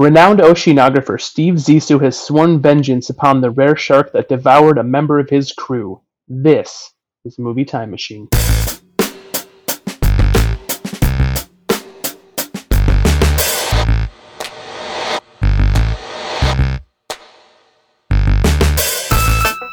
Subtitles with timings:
[0.00, 5.20] Renowned oceanographer Steve Zissou has sworn vengeance upon the rare shark that devoured a member
[5.20, 6.00] of his crew.
[6.26, 6.92] This
[7.24, 8.26] is Movie Time Machine.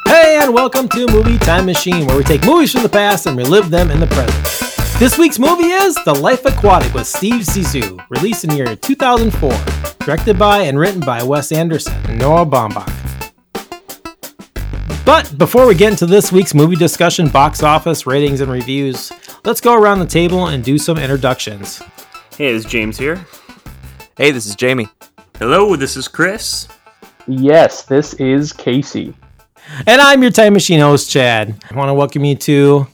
[0.06, 3.36] Hey, and welcome to Movie Time Machine, where we take movies from the past and
[3.36, 4.71] relive them in the present.
[5.02, 9.96] This week's movie is The Life Aquatic with Steve Zissou, released in the year 2004,
[10.06, 12.86] directed by and written by Wes Anderson and Noah Baumbach.
[15.04, 19.10] But before we get into this week's movie discussion, box office, ratings, and reviews,
[19.44, 21.82] let's go around the table and do some introductions.
[22.38, 23.26] Hey, it's James here.
[24.16, 24.88] Hey, this is Jamie.
[25.40, 26.68] Hello, this is Chris.
[27.26, 29.12] Yes, this is Casey.
[29.84, 31.60] And I'm your Time Machine host, Chad.
[31.68, 32.86] I want to welcome you to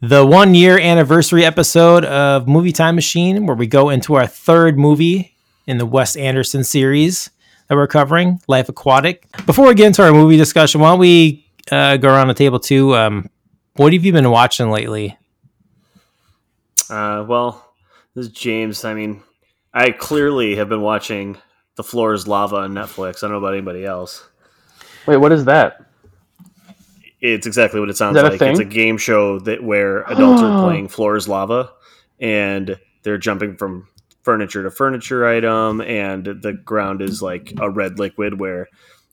[0.00, 4.78] the one year anniversary episode of Movie Time Machine, where we go into our third
[4.78, 7.30] movie in the Wes Anderson series
[7.66, 9.26] that we're covering, Life Aquatic.
[9.44, 12.60] Before we get into our movie discussion, why don't we uh, go around the table
[12.60, 12.94] too?
[12.94, 13.28] Um,
[13.74, 15.18] what have you been watching lately?
[16.88, 17.72] Uh, well,
[18.14, 18.84] this is James.
[18.84, 19.22] I mean,
[19.74, 21.38] I clearly have been watching
[21.76, 23.18] The Floor is Lava on Netflix.
[23.18, 24.24] I don't know about anybody else.
[25.06, 25.87] Wait, what is that?
[27.20, 28.42] It's exactly what it sounds that a like.
[28.42, 31.72] It's a game show that where adults are playing Floor is Lava,
[32.20, 33.88] and they're jumping from
[34.22, 38.68] furniture to furniture item, and the ground is like a red liquid where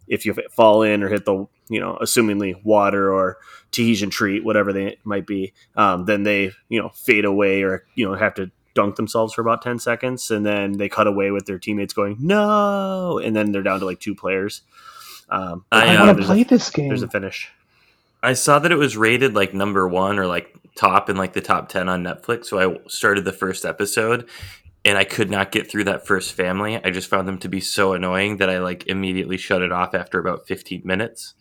[0.08, 3.38] if you fall in or hit the you know assumingly water or
[3.72, 8.08] Tahitian treat whatever they might be, um, then they you know fade away or you
[8.08, 11.46] know have to dunk themselves for about 10 seconds and then they cut away with
[11.46, 13.20] their teammates going no!
[13.24, 14.62] And then they're down to like two players.
[15.30, 16.90] Um, I, I uh, want to play a, this game.
[16.90, 17.50] there's a finish
[18.26, 21.42] I saw that it was rated like number one or like top in like the
[21.42, 22.46] top 10 on Netflix.
[22.46, 24.28] So I started the first episode
[24.84, 26.84] and I could not get through that first family.
[26.84, 29.94] I just found them to be so annoying that I like immediately shut it off
[29.94, 31.34] after about 15 minutes.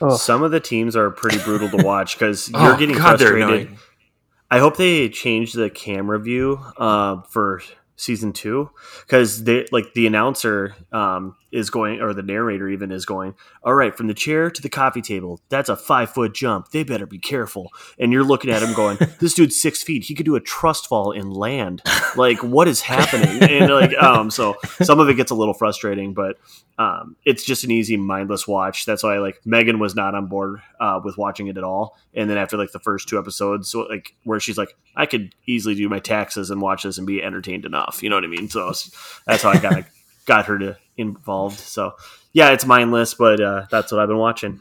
[0.00, 0.18] Ugh.
[0.18, 3.76] some of the teams are pretty brutal to watch because Oh, you're getting God, frustrated
[4.50, 7.62] i hope they change the camera view uh, for
[7.96, 8.70] season two
[9.06, 13.74] because they like the announcer um, is going or the narrator even is going all
[13.74, 16.70] right from the chair to the coffee table that's a five foot jump.
[16.70, 17.72] They better be careful.
[17.98, 20.04] And you're looking at him going this dude's six feet.
[20.04, 21.82] He could do a trust fall and land.
[22.16, 23.42] Like what is happening?
[23.42, 26.36] And like um so some of it gets a little frustrating but
[26.78, 28.84] um it's just an easy mindless watch.
[28.84, 31.96] That's why like megan was not on board uh with watching it at all.
[32.14, 35.34] And then after like the first two episodes so like where she's like i could
[35.46, 38.02] easily do my taxes and watch this and be entertained enough.
[38.02, 38.48] You know what i mean?
[38.48, 38.72] So
[39.26, 39.84] that's how i got
[40.26, 41.94] got her to involved so
[42.32, 44.60] yeah it's mindless but uh that's what i've been watching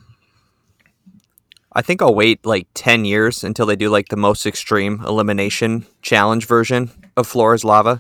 [1.77, 5.85] I think I'll wait like 10 years until they do like the most extreme elimination
[6.01, 7.99] challenge version of Floor is Lava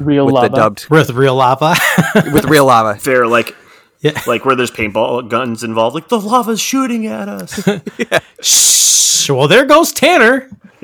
[0.00, 0.48] Real with lava.
[0.48, 1.76] the dubbed With real lava.
[2.32, 2.98] with real lava.
[2.98, 3.54] fair like
[4.00, 4.18] Yeah.
[4.26, 7.60] like where there's paintball guns involved like the lava's shooting at us
[8.40, 9.28] Shh.
[9.28, 10.48] Well, there goes Tanner.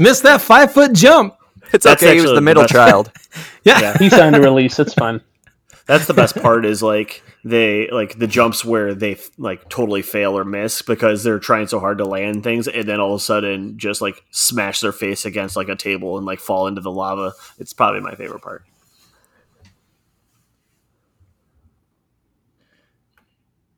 [0.00, 1.36] Missed that five foot jump.
[1.72, 2.14] It's That's okay.
[2.14, 3.12] He was the middle the child.
[3.64, 3.80] Yeah.
[3.80, 3.98] Yeah.
[3.98, 4.78] He signed a release.
[4.78, 5.20] It's fine.
[5.86, 10.36] That's the best part is like they like the jumps where they like totally fail
[10.36, 13.22] or miss because they're trying so hard to land things and then all of a
[13.22, 16.90] sudden just like smash their face against like a table and like fall into the
[16.90, 17.32] lava.
[17.58, 18.64] It's probably my favorite part.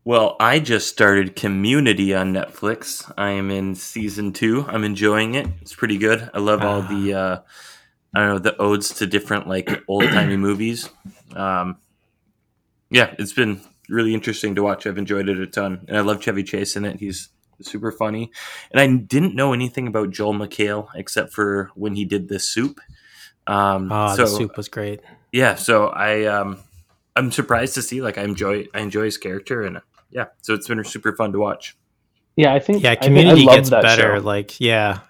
[0.05, 3.13] Well, I just started Community on Netflix.
[3.19, 4.65] I am in season two.
[4.67, 5.47] I'm enjoying it.
[5.61, 6.31] It's pretty good.
[6.33, 7.39] I love all the, uh,
[8.15, 10.89] I don't know, the odes to different like old timey movies.
[11.37, 11.77] Um,
[12.91, 14.87] yeah, it's been really interesting to watch.
[14.87, 17.01] I've enjoyed it a ton, and I love Chevy Chase in it.
[17.01, 17.29] He's
[17.61, 18.31] super funny,
[18.71, 22.81] and I didn't know anything about Joel McHale except for when he did the soup.
[23.47, 25.01] Um, Oh, so the soup was great.
[25.33, 26.59] yeah, so I um,
[27.17, 29.81] I'm surprised to see like I enjoy I enjoy his character, and
[30.11, 31.77] yeah, so it's been super fun to watch.
[32.37, 32.83] Yeah, I think.
[32.83, 34.17] Yeah, I think Community I gets better.
[34.19, 34.25] show.
[34.25, 35.01] Like, yeah,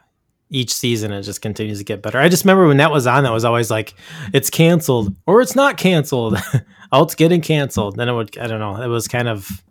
[0.50, 2.18] each season it just continues to get better.
[2.18, 3.94] I just remember when that was on, that was always like,
[4.32, 6.38] it's canceled or it's not canceled.
[6.92, 7.96] oh, it's getting canceled.
[7.96, 8.80] Then it would, I don't know.
[8.80, 9.62] It was kind of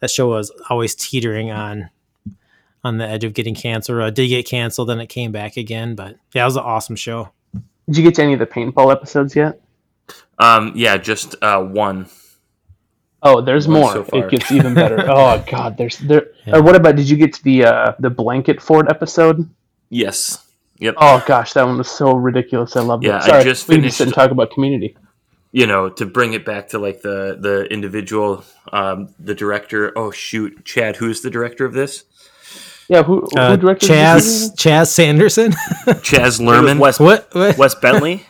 [0.00, 1.90] that show was always teetering on
[2.84, 3.98] on the edge of getting canceled.
[3.98, 5.94] Or it did get canceled, then it came back again.
[5.94, 7.30] But yeah, it was an awesome show.
[7.86, 9.60] Did you get to any of the paintball episodes yet?
[10.38, 12.08] Um, yeah, just uh, one.
[13.22, 13.92] Oh, there's One more.
[13.92, 15.04] so it gets even better.
[15.08, 16.28] oh God, there's there.
[16.44, 16.56] Yeah.
[16.56, 16.96] Or what about?
[16.96, 19.48] Did you get to the uh, the blanket Ford episode?
[19.90, 20.46] Yes.
[20.78, 20.96] Yep.
[20.96, 22.76] Oh gosh, that one was so ridiculous.
[22.76, 23.22] I love Yeah, it.
[23.22, 24.96] I Sorry, just we can just sit and talk about Community.
[25.52, 29.92] You know, to bring it back to like the the individual, um, the director.
[29.96, 32.04] Oh shoot, Chad, who's the director of this?
[32.88, 34.52] Yeah, who, who Uh, directed Chaz this?
[34.56, 35.52] Chaz Sanderson.
[36.02, 36.78] Chaz I think it was Lerman.
[36.78, 37.28] Wes, what?
[37.34, 37.56] what?
[37.56, 38.26] Wes Bentley.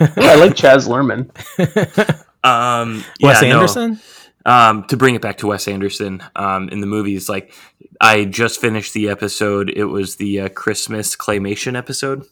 [0.00, 1.30] I like Chaz Lerman.
[2.44, 3.78] Um, Wes yeah, no.
[4.46, 7.54] Um, to bring it back to Wes Anderson, um, in the movies, like
[8.00, 9.70] I just finished the episode.
[9.70, 12.26] It was the uh, Christmas claymation episode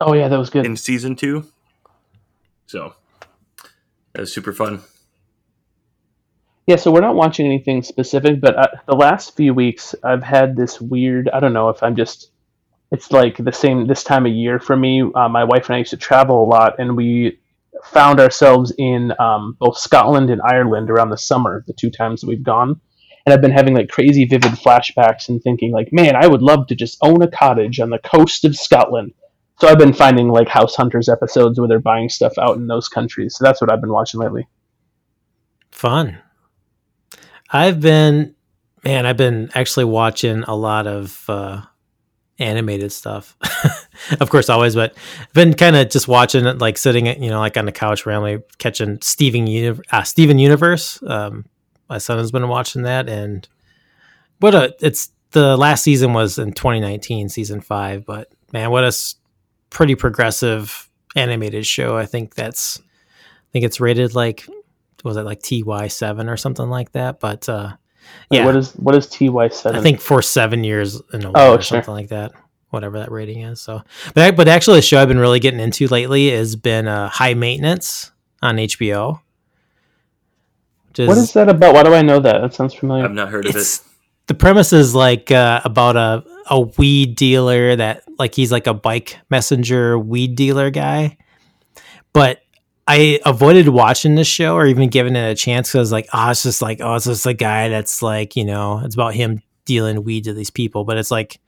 [0.00, 0.66] Oh yeah, that was good.
[0.66, 1.46] in season two.
[2.66, 2.94] So
[4.12, 4.80] that was super fun.
[6.66, 10.56] Yeah, so we're not watching anything specific, but uh, the last few weeks I've had
[10.56, 11.28] this weird.
[11.28, 12.30] I don't know if I'm just.
[12.90, 15.02] It's like the same this time of year for me.
[15.02, 17.38] Uh, my wife and I used to travel a lot, and we
[17.84, 22.28] found ourselves in um, both Scotland and Ireland around the summer, the two times that
[22.28, 22.80] we've gone.
[23.26, 26.66] And I've been having like crazy vivid flashbacks and thinking like, man, I would love
[26.68, 29.12] to just own a cottage on the coast of Scotland.
[29.60, 32.88] So I've been finding like House Hunters episodes where they're buying stuff out in those
[32.88, 33.36] countries.
[33.36, 34.46] So that's what I've been watching lately.
[35.70, 36.18] Fun.
[37.50, 38.34] I've been,
[38.82, 41.62] man, I've been actually watching a lot of uh,
[42.38, 43.36] animated stuff.
[44.20, 47.38] of course, always, but I've been kind of just watching it, like sitting, you know,
[47.40, 51.02] like on the couch randomly catching Steven, Uni- uh, Steven Universe.
[51.06, 51.46] Um,
[51.88, 53.46] my son has been watching that, and
[54.40, 58.04] what a it's the last season was in 2019, season five.
[58.06, 58.92] But man, what a
[59.70, 61.96] pretty progressive animated show.
[61.96, 64.46] I think that's, I think it's rated like
[65.04, 67.20] was it like TY seven or something like that?
[67.20, 67.76] But uh,
[68.30, 69.78] yeah, What is what is TY seven?
[69.78, 71.62] I think for seven years in a Oh, row or sure.
[71.82, 72.32] something like that,
[72.74, 73.60] whatever that rating is.
[73.60, 73.82] So,
[74.14, 77.34] but but actually, the show I've been really getting into lately has been uh, High
[77.34, 78.12] Maintenance
[78.42, 79.20] on HBO.
[80.88, 81.74] Which What is that about?
[81.74, 82.40] Why do I know that?
[82.40, 83.04] That sounds familiar.
[83.04, 83.80] I've not heard of it.
[84.26, 88.74] the premise is like uh, about a a weed dealer that like he's like a
[88.74, 91.16] bike messenger weed dealer guy,
[92.12, 92.40] but
[92.86, 96.42] I avoided watching this show or even giving it a chance because like oh it's
[96.42, 100.04] just like oh it's just a guy that's like you know it's about him dealing
[100.04, 101.40] weed to these people, but it's like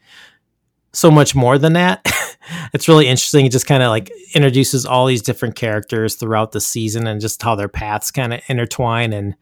[0.96, 2.00] so much more than that.
[2.72, 3.44] it's really interesting.
[3.44, 7.42] It just kind of like introduces all these different characters throughout the season and just
[7.42, 9.36] how their paths kind of intertwine and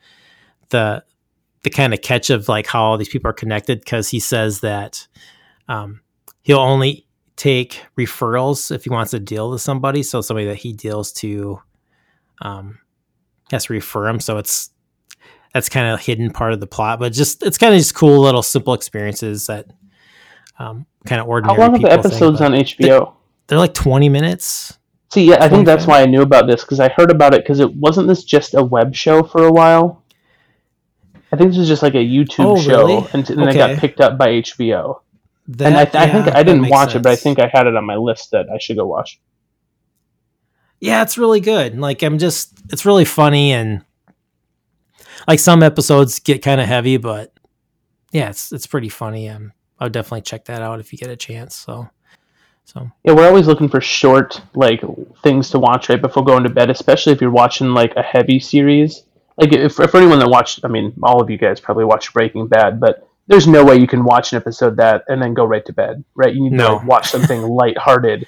[0.71, 1.05] the
[1.63, 4.61] the kind of catch of like how all these people are connected because he says
[4.61, 5.07] that
[5.69, 6.01] um,
[6.43, 7.07] he'll only
[7.37, 10.03] take referrals if he wants to deal with somebody.
[10.03, 11.61] So somebody that he deals to
[12.43, 12.81] um,
[13.51, 14.21] has to refer him.
[14.21, 14.71] So it's
[15.55, 18.21] that's kind of hidden part of the plot, but just it's kind of just cool
[18.21, 19.69] little simple experiences that
[20.59, 21.57] um, kind of ordinary.
[21.57, 23.15] How long are the episodes but on HBO?
[23.47, 24.79] They're like twenty minutes.
[25.13, 25.89] See, yeah, I think that's 25.
[25.89, 28.55] why I knew about this because I heard about it because it wasn't this just
[28.55, 30.03] a web show for a while.
[31.31, 33.09] I think this was just like a YouTube Oh, show, really?
[33.13, 35.01] and, and then it got picked up by HBO.
[35.49, 37.67] That, and I, th- I think I didn't watch it, but I think I had
[37.69, 39.21] it on my list that I should go watch.
[40.81, 41.79] yeah, it's really good.
[41.79, 43.85] Like I'm just it's really funny and
[45.29, 47.33] like some episodes get kind of heavy, but
[48.11, 49.29] yeah, it's it's pretty funny.
[49.29, 51.55] Um, I would definitely check that out if you get a chance.
[51.57, 51.89] So,
[52.65, 54.83] so Yeah, we're always looking for short like
[55.23, 58.39] things to watch right before going to bed, especially if you're watching like a heavy
[58.41, 59.03] series.
[59.37, 62.47] Like if for anyone that watched, I mean, all of you guys probably watched Breaking
[62.47, 65.65] Bad, but there's no way you can watch an episode that and then go right
[65.67, 66.33] to bed, right?
[66.35, 66.67] You need No.
[66.69, 68.27] to like, watch something lighthearted.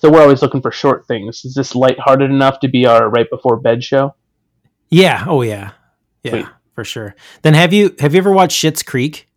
[0.00, 1.44] So we're always looking for short things.
[1.44, 4.14] Is this lighthearted enough to be our right before bed show?
[4.90, 5.72] yeah, oh yeah,
[6.22, 6.46] yeah, Sweet.
[6.74, 7.14] for sure.
[7.42, 9.27] Then have you have you ever watched Schitt's Creek?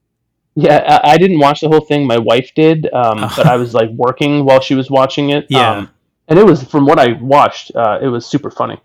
[0.55, 2.05] Yeah, I, I didn't watch the whole thing.
[2.05, 5.45] My wife did, um, but I was like working while she was watching it.
[5.49, 5.71] Yeah.
[5.71, 5.89] um,
[6.27, 8.79] and it was from what I watched, uh, it was super funny.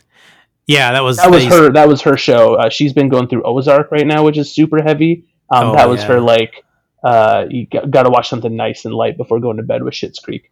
[0.67, 3.29] Yeah, that was that was they- her that was her show uh, she's been going
[3.29, 6.09] through ozark right now which is super heavy um, Oh, that was yeah.
[6.09, 6.65] her like
[7.05, 10.19] uh, you got to watch something nice and light before going to bed with Schitt's
[10.19, 10.51] Creek.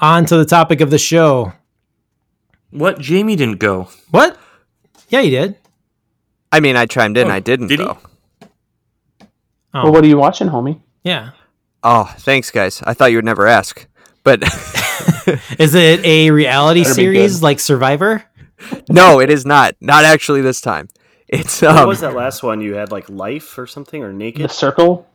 [0.00, 1.52] On to the topic of the show.
[2.70, 2.98] What?
[2.98, 3.88] Jamie didn't go.
[4.10, 4.36] What?
[5.08, 5.56] Yeah, he did.
[6.50, 7.28] I mean, I chimed in.
[7.28, 7.86] Oh, I didn't did he?
[9.74, 9.80] Though.
[9.80, 10.80] Oh, Well, what are you watching, homie?
[11.02, 11.30] yeah.
[11.86, 12.82] Oh, thanks, guys.
[12.86, 13.86] I thought you would never ask,
[14.22, 14.42] but
[15.58, 18.24] Is it a reality Better be series like Survivor?
[18.88, 19.74] no, it is not.
[19.82, 20.88] Not actually this time.
[21.28, 22.90] It's what um was that last one you had?
[22.90, 24.50] Like Life or something or The Naked?
[24.50, 25.06] Circle.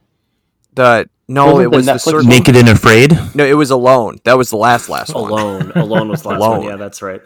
[0.73, 2.23] the no, Wasn't it the was the Netflix circle.
[2.29, 3.17] Naked and Afraid.
[3.35, 4.17] No, it was alone.
[4.25, 5.31] That was the last last one.
[5.31, 5.71] Alone.
[5.75, 6.57] Alone was the last Alone.
[6.59, 6.67] one.
[6.67, 7.21] Yeah, that's right.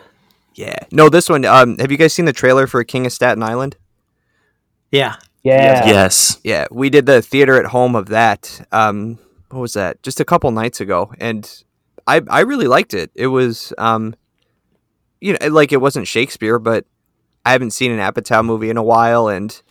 [0.56, 0.76] Yeah.
[0.92, 1.44] No, this one.
[1.46, 3.76] Um, have you guys seen the trailer for King of Staten Island?
[4.92, 5.16] Yeah.
[5.44, 5.86] Yeah.
[5.86, 6.40] Yes.
[6.44, 8.66] Yeah, we did the theater at home of that.
[8.72, 9.20] Um,
[9.50, 10.02] what was that?
[10.02, 11.64] Just a couple nights ago, and
[12.08, 13.12] I I really liked it.
[13.14, 14.16] It was um,
[15.22, 16.86] you know, like it wasn't Shakespeare, but
[17.46, 19.62] I haven't seen an Apatow movie in a while, and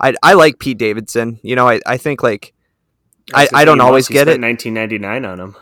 [0.00, 1.38] I I like Pete Davidson.
[1.42, 2.52] You know, I I think like
[3.32, 4.40] I, was I don't always get it.
[4.40, 5.56] 1999 on them.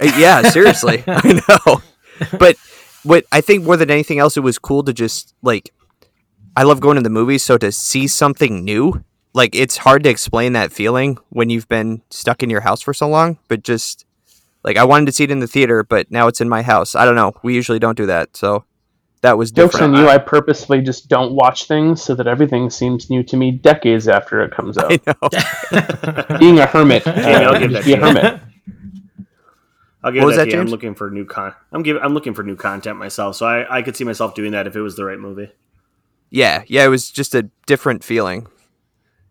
[0.00, 1.82] Uh, yeah, seriously, I know.
[2.38, 2.56] But
[3.04, 5.72] what I think more than anything else, it was cool to just like.
[6.56, 10.10] I love going to the movies, so to see something new, like it's hard to
[10.10, 13.38] explain that feeling when you've been stuck in your house for so long.
[13.48, 14.06] But just
[14.64, 16.94] Like I wanted to see it in the theater, but now it's in my house.
[16.94, 17.34] I don't know.
[17.42, 18.64] We usually don't do that, so
[19.22, 19.96] that was Jokes different.
[19.96, 23.50] on you, I purposefully just don't watch things so that everything seems new to me
[23.52, 24.98] decades after it comes out.
[25.70, 26.38] I know.
[26.40, 27.06] Being a hermit,
[27.44, 28.02] I'll give just that be a to you.
[28.02, 28.40] hermit.
[30.02, 30.60] I'll give What was that, that, to you.
[30.60, 31.54] I'm looking for new con.
[31.72, 32.02] I'm giving.
[32.02, 34.76] I'm looking for new content myself, so I, I could see myself doing that if
[34.76, 35.50] it was the right movie.
[36.36, 36.84] Yeah, yeah.
[36.84, 38.46] It was just a different feeling.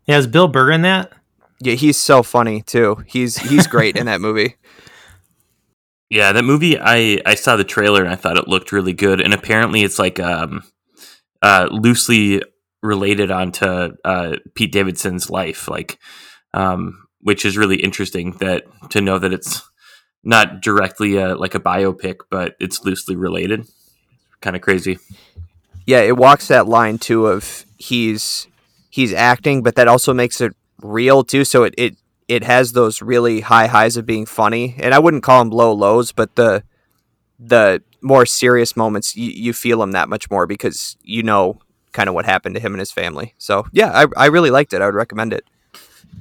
[0.07, 1.13] Yeah, is Bill Burr in that?
[1.59, 3.03] Yeah, he's so funny too.
[3.05, 4.55] He's he's great in that movie.
[6.11, 6.77] Yeah, that movie.
[6.79, 9.19] I I saw the trailer and I thought it looked really good.
[9.19, 10.61] And apparently, it's like um,
[11.41, 12.43] uh, loosely
[12.83, 13.65] related onto
[14.05, 15.97] uh, Pete Davidson's life, like,
[16.53, 18.33] um, which is really interesting.
[18.33, 19.67] That to know that it's
[20.23, 23.67] not directly uh like a biopic, but it's loosely related.
[24.41, 24.99] Kind of crazy.
[25.85, 28.47] Yeah, it walks that line too of he's
[28.89, 31.45] he's acting, but that also makes it real too.
[31.45, 31.95] So it it
[32.27, 35.71] it has those really high highs of being funny, and I wouldn't call them low
[35.73, 36.63] lows, but the
[37.39, 41.59] the more serious moments you, you feel them that much more because you know
[41.91, 43.33] kind of what happened to him and his family.
[43.37, 44.81] So yeah, I I really liked it.
[44.81, 45.45] I would recommend it.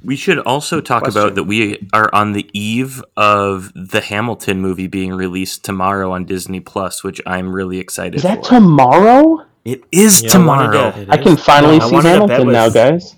[0.03, 1.21] We should also talk Question.
[1.21, 6.25] about that we are on the eve of the Hamilton movie being released tomorrow on
[6.25, 8.49] Disney Plus, which I'm really excited Is that for.
[8.49, 9.45] tomorrow?
[9.65, 10.95] It is Yeah, tomorrow.
[10.95, 13.15] It I can finally I see wanted to bet Hamilton now, guys.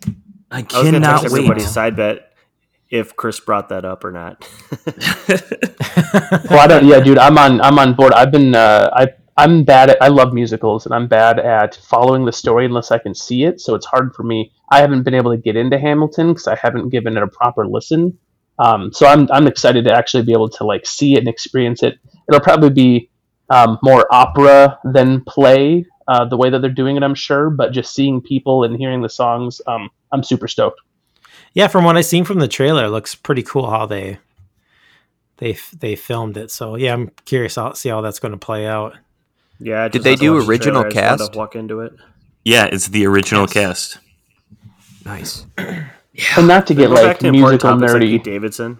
[0.51, 1.39] I I was going to cannot text wait.
[1.39, 2.33] everybody's side bet
[2.89, 4.47] if Chris brought that up or not.
[6.49, 6.85] Well, I don't.
[6.85, 7.61] Yeah, dude, I'm on.
[7.61, 8.13] I'm on board.
[8.13, 8.55] I've been.
[8.55, 10.01] Uh, I I'm bad at.
[10.01, 13.61] I love musicals, and I'm bad at following the story unless I can see it.
[13.61, 14.51] So it's hard for me.
[14.71, 17.67] I haven't been able to get into Hamilton because I haven't given it a proper
[17.67, 18.17] listen.
[18.59, 21.83] Um, so I'm I'm excited to actually be able to like see it and experience
[21.83, 21.95] it.
[22.29, 23.11] It'll probably be
[23.49, 25.85] um, more opera than play.
[26.07, 29.01] Uh, the way that they're doing it, I'm sure, but just seeing people and hearing
[29.01, 30.79] the songs, um, I'm super stoked.
[31.53, 34.19] Yeah, from what I've seen from the trailer, it looks pretty cool how they
[35.37, 36.51] they they filmed it.
[36.51, 38.95] So yeah, I'm curious to see how that's going to play out.
[39.59, 39.87] yeah.
[39.87, 40.87] Did they do watch the original trailer.
[40.87, 41.33] I just wanted cast?
[41.33, 41.93] To walk into it.
[42.45, 43.97] yeah, it's the original cast.
[45.05, 45.45] Nice.
[45.57, 45.87] yeah.
[46.37, 48.23] And not to get like musical topics like nerdy.
[48.23, 48.77] Davidson.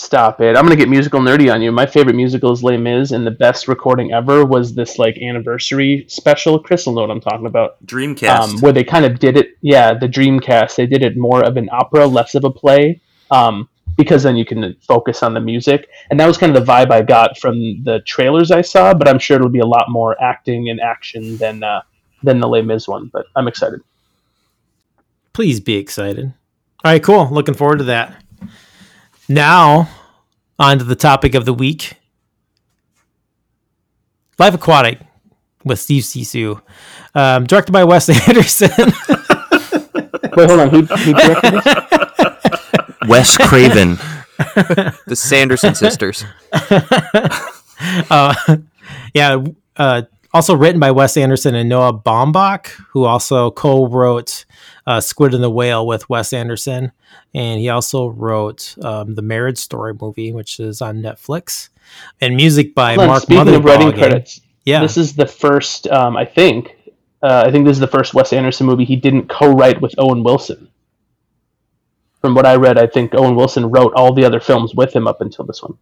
[0.00, 0.56] Stop it.
[0.56, 1.70] I'm going to get musical nerdy on you.
[1.70, 6.06] My favorite musical is Les Mis, and the best recording ever was this like anniversary
[6.08, 6.58] special.
[6.58, 7.84] Chris will know what I'm talking about.
[7.84, 8.38] Dreamcast.
[8.38, 10.74] Um, where they kind of did it, yeah, the Dreamcast.
[10.74, 14.46] They did it more of an opera, less of a play, um, because then you
[14.46, 15.90] can focus on the music.
[16.10, 18.94] And that was kind of the vibe I got from the trailers I saw.
[18.94, 21.82] But I'm sure it'll be a lot more acting and action than uh,
[22.22, 23.10] than the Les Mis one.
[23.12, 23.80] But I'm excited.
[25.34, 26.32] Please be excited.
[26.82, 27.28] All right, cool.
[27.30, 28.16] Looking forward to that.
[29.30, 29.88] Now,
[30.58, 31.92] on to the topic of the week
[34.40, 34.98] Life Aquatic
[35.64, 36.60] with Steve Zissou.
[37.14, 38.70] Um, directed by Wes Anderson.
[40.34, 40.70] Wait, hold on.
[40.70, 43.08] Who, who directed this?
[43.08, 43.98] Wes Craven.
[45.06, 46.24] The Sanderson sisters.
[48.10, 48.56] uh,
[49.12, 49.44] yeah,
[49.76, 54.46] uh, also written by Wes Anderson and Noah Baumbach, who also co-wrote
[54.90, 56.90] uh, Squid and the Whale with Wes Anderson,
[57.34, 61.68] and he also wrote um, the Marriage Story movie, which is on Netflix,
[62.20, 63.98] and music by Hold on, Mark Speaking of writing Mothersbaugh.
[63.98, 65.86] credits, Yeah, this is the first.
[65.88, 66.76] Um, I think.
[67.22, 70.22] Uh, I think this is the first Wes Anderson movie he didn't co-write with Owen
[70.22, 70.68] Wilson.
[72.22, 75.06] From what I read, I think Owen Wilson wrote all the other films with him
[75.06, 75.76] up until this one.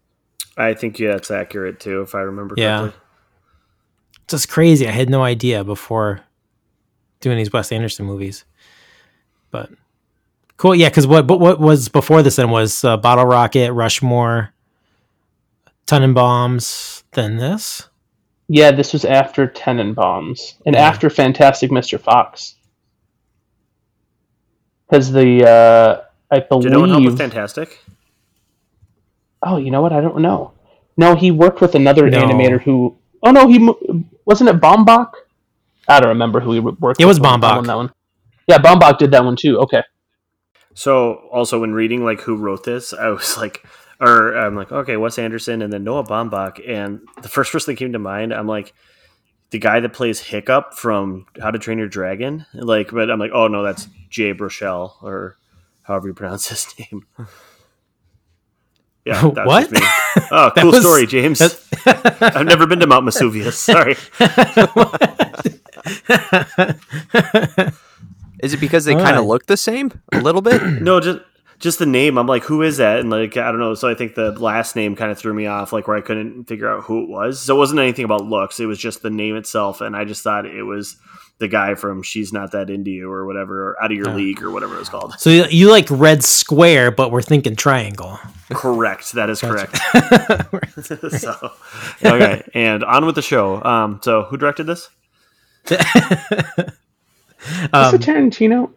[0.57, 2.79] I think yeah, that's accurate too, if I remember Yeah.
[2.81, 3.01] correctly.
[4.29, 4.87] just crazy.
[4.89, 6.21] I had no idea before
[7.21, 8.45] doing these Wes Anderson movies,
[9.51, 9.71] but
[10.57, 10.75] cool.
[10.75, 14.53] Yeah, because what but what was before this then was uh, Bottle Rocket, Rushmore,
[15.87, 17.89] Tenenbaums, then this.
[18.49, 20.83] Yeah, this was after Tenenbaums and Yeah.
[20.89, 22.01] after Fantastic Mr.
[22.01, 22.55] Fox.
[24.89, 26.01] Because the uh,
[26.31, 27.19] I Did no one help with believe.
[27.19, 27.79] Fantastic?
[29.43, 29.93] Oh, you know what?
[29.93, 30.53] I don't know.
[30.97, 32.23] No, he worked with another No.
[32.23, 32.97] animator who.
[33.23, 33.59] Oh no, he
[34.25, 35.11] wasn't it Baumbach.
[35.89, 37.01] I don't remember who he worked.
[37.01, 37.57] It with was on- Baumbach.
[37.59, 37.93] on that one.
[38.49, 39.59] Yeah, Baumbach did that one too.
[39.61, 39.83] Okay.
[40.75, 43.65] So also when reading like who wrote this, I was like,
[44.01, 47.79] or I'm like, okay, Wes Anderson and then Noah Baumbach, and the first person that
[47.79, 48.73] came to mind, I'm like,
[49.51, 53.33] the guy that plays Hiccup from How to Train Your Dragon, like, but I'm like,
[53.35, 55.37] oh no, that's Jay Baruchel or
[55.83, 57.07] however you pronounce his name.
[59.05, 59.71] Yeah, that What?
[59.73, 59.81] me.
[60.31, 61.41] Oh, cool was- story, James.
[61.87, 63.59] I've never been to Mount Vesuvius.
[63.59, 63.97] Sorry.
[68.43, 69.27] Is it because they kind of right.
[69.27, 70.63] look the same a little bit?
[70.81, 71.21] No, just
[71.59, 72.19] just the name.
[72.19, 73.01] I'm like, who is that?
[73.01, 73.75] And like, I don't know.
[73.75, 76.45] So I think the last name kind of threw me off, like where I couldn't
[76.45, 77.41] figure out who it was.
[77.41, 78.61] So it wasn't anything about looks.
[78.61, 80.97] It was just the name itself, and I just thought it was
[81.39, 84.15] the guy from "She's Not That Into You" or whatever, or "Out of Your Oh.
[84.15, 85.15] League" or whatever it was called.
[85.19, 88.19] So you, you like Red Square, but we're thinking triangle.
[88.51, 89.13] Correct.
[89.13, 89.77] That is correct.
[91.21, 91.53] so,
[92.05, 93.63] okay, and on with the show.
[93.63, 94.91] Um, so who directed this?
[97.73, 98.73] Um, Is it Tarantino?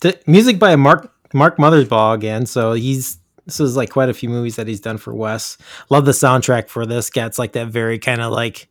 [0.00, 2.46] The music by Mark Mark Mothersbaugh again.
[2.46, 5.58] So he's this is like quite a few movies that he's done for Wes.
[5.90, 7.10] Love the soundtrack for this.
[7.10, 8.68] Gets like that very kind of like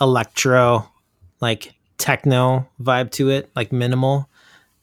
[0.00, 0.88] electro,
[1.40, 4.28] like techno vibe to it, like minimal.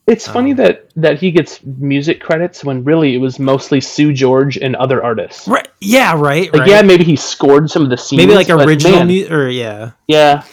[0.07, 4.13] It's funny um, that that he gets music credits when really it was mostly Seu
[4.13, 5.47] Jorge and other artists.
[5.47, 5.67] Right?
[5.81, 6.15] Yeah.
[6.19, 6.51] Right.
[6.51, 6.69] Like right.
[6.69, 8.17] yeah, maybe he scored some of the scenes.
[8.17, 9.91] Maybe like original music, or yeah.
[10.07, 10.43] Yeah.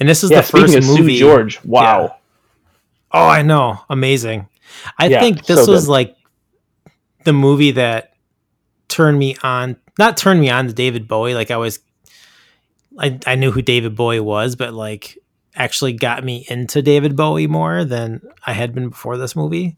[0.00, 1.18] And this is yeah, the first of movie.
[1.18, 1.58] Seu Jorge.
[1.64, 2.02] Wow.
[2.02, 2.08] Yeah.
[3.12, 3.80] Oh, I know.
[3.90, 4.48] Amazing.
[4.98, 5.92] I yeah, think this so was good.
[5.92, 6.16] like
[7.24, 8.14] the movie that
[8.88, 9.76] turned me on.
[9.98, 11.34] Not turned me on to David Bowie.
[11.34, 11.80] Like I was,
[12.98, 15.18] I I knew who David Bowie was, but like
[15.54, 19.76] actually got me into David Bowie more than I had been before this movie.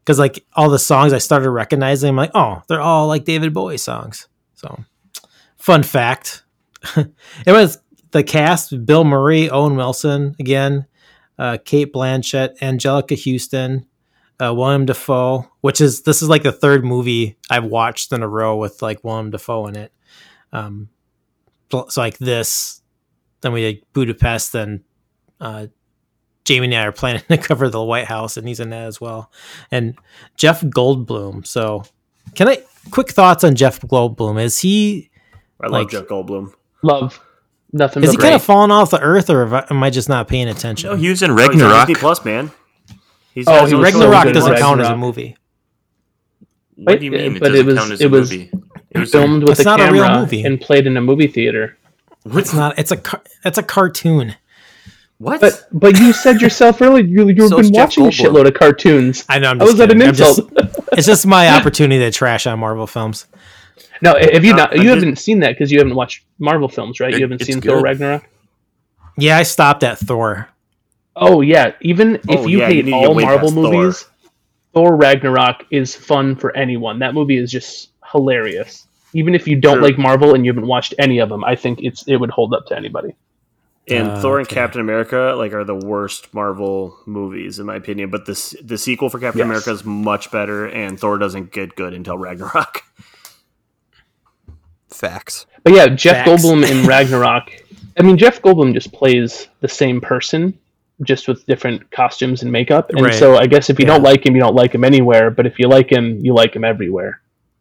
[0.00, 3.54] Because like all the songs I started recognizing, I'm like, oh, they're all like David
[3.54, 4.26] Bowie songs.
[4.54, 4.84] So,
[5.56, 6.42] fun fact:
[6.96, 7.78] it was
[8.14, 10.86] the cast: Bill Murray, Owen Wilson again,
[11.38, 13.86] uh, Cate Blanchett, Anjelica Huston,
[14.40, 15.50] uh, William Dafoe.
[15.60, 19.04] Which is this is like the third movie I've watched in a row with like
[19.04, 19.92] William Dafoe in it.
[20.52, 20.88] Um,
[21.70, 22.80] so like this,
[23.40, 24.84] then we had Budapest, then
[25.40, 25.66] uh,
[26.44, 29.00] Jamie and I are planning to cover the White House, and he's in that as
[29.00, 29.32] well.
[29.72, 29.98] And
[30.36, 31.44] Jeff Goldblum.
[31.44, 31.84] So,
[32.36, 32.58] can I
[32.92, 34.40] quick thoughts on Jeff Goldblum?
[34.40, 35.10] Is he?
[35.60, 36.52] I like, love Jeff Goldblum.
[36.82, 37.20] Love
[37.74, 38.02] nothing.
[38.02, 40.90] Is he kind of falling off the earth, or am I just not paying attention?
[40.90, 41.90] No, he was in oh, Ragnarok.
[41.90, 42.50] Oh, Plus, man.
[43.34, 44.58] He's oh, he Ragnarok doesn't Ragnarok.
[44.58, 45.36] count as a movie.
[46.76, 47.36] What do you mean?
[47.36, 48.50] It but it was it was, it
[48.94, 51.76] was filmed with a camera a and played in a movie theater.
[52.26, 52.78] It's not.
[52.78, 53.00] It's a.
[53.44, 54.36] It's a cartoon.
[55.18, 55.40] What?
[55.40, 59.24] But but you said yourself earlier you, you've so been watching a shitload of cartoons.
[59.28, 59.50] I know.
[59.50, 60.52] I'm just was that an insult?
[60.54, 63.26] Just, it's just my opportunity to trash on Marvel films.
[64.04, 64.76] No, have you not?
[64.76, 67.14] You haven't seen that because you haven't watched Marvel films, right?
[67.14, 67.70] It, you haven't seen good.
[67.70, 68.28] Thor Ragnarok.
[69.16, 70.50] Yeah, I stopped at Thor.
[71.16, 74.30] Oh yeah, even if oh, you yeah, hate you all Marvel movies, Thor.
[74.74, 76.98] Thor Ragnarok is fun for anyone.
[76.98, 78.86] That movie is just hilarious.
[79.14, 81.80] Even if you don't like Marvel and you haven't watched any of them, I think
[81.82, 83.14] it's it would hold up to anybody.
[83.88, 84.54] And uh, Thor and okay.
[84.54, 88.10] Captain America like are the worst Marvel movies in my opinion.
[88.10, 89.46] But this the sequel for Captain yes.
[89.46, 92.82] America is much better, and Thor doesn't get good until Ragnarok.
[94.94, 95.46] Facts.
[95.62, 96.42] But yeah, Jeff Facts.
[96.42, 97.50] Goldblum in Ragnarok.
[97.98, 100.58] I mean, Jeff Goldblum just plays the same person,
[101.02, 102.90] just with different costumes and makeup.
[102.90, 103.14] And right.
[103.14, 103.94] so I guess if you yeah.
[103.94, 105.30] don't like him, you don't like him anywhere.
[105.30, 107.20] But if you like him, you like him everywhere.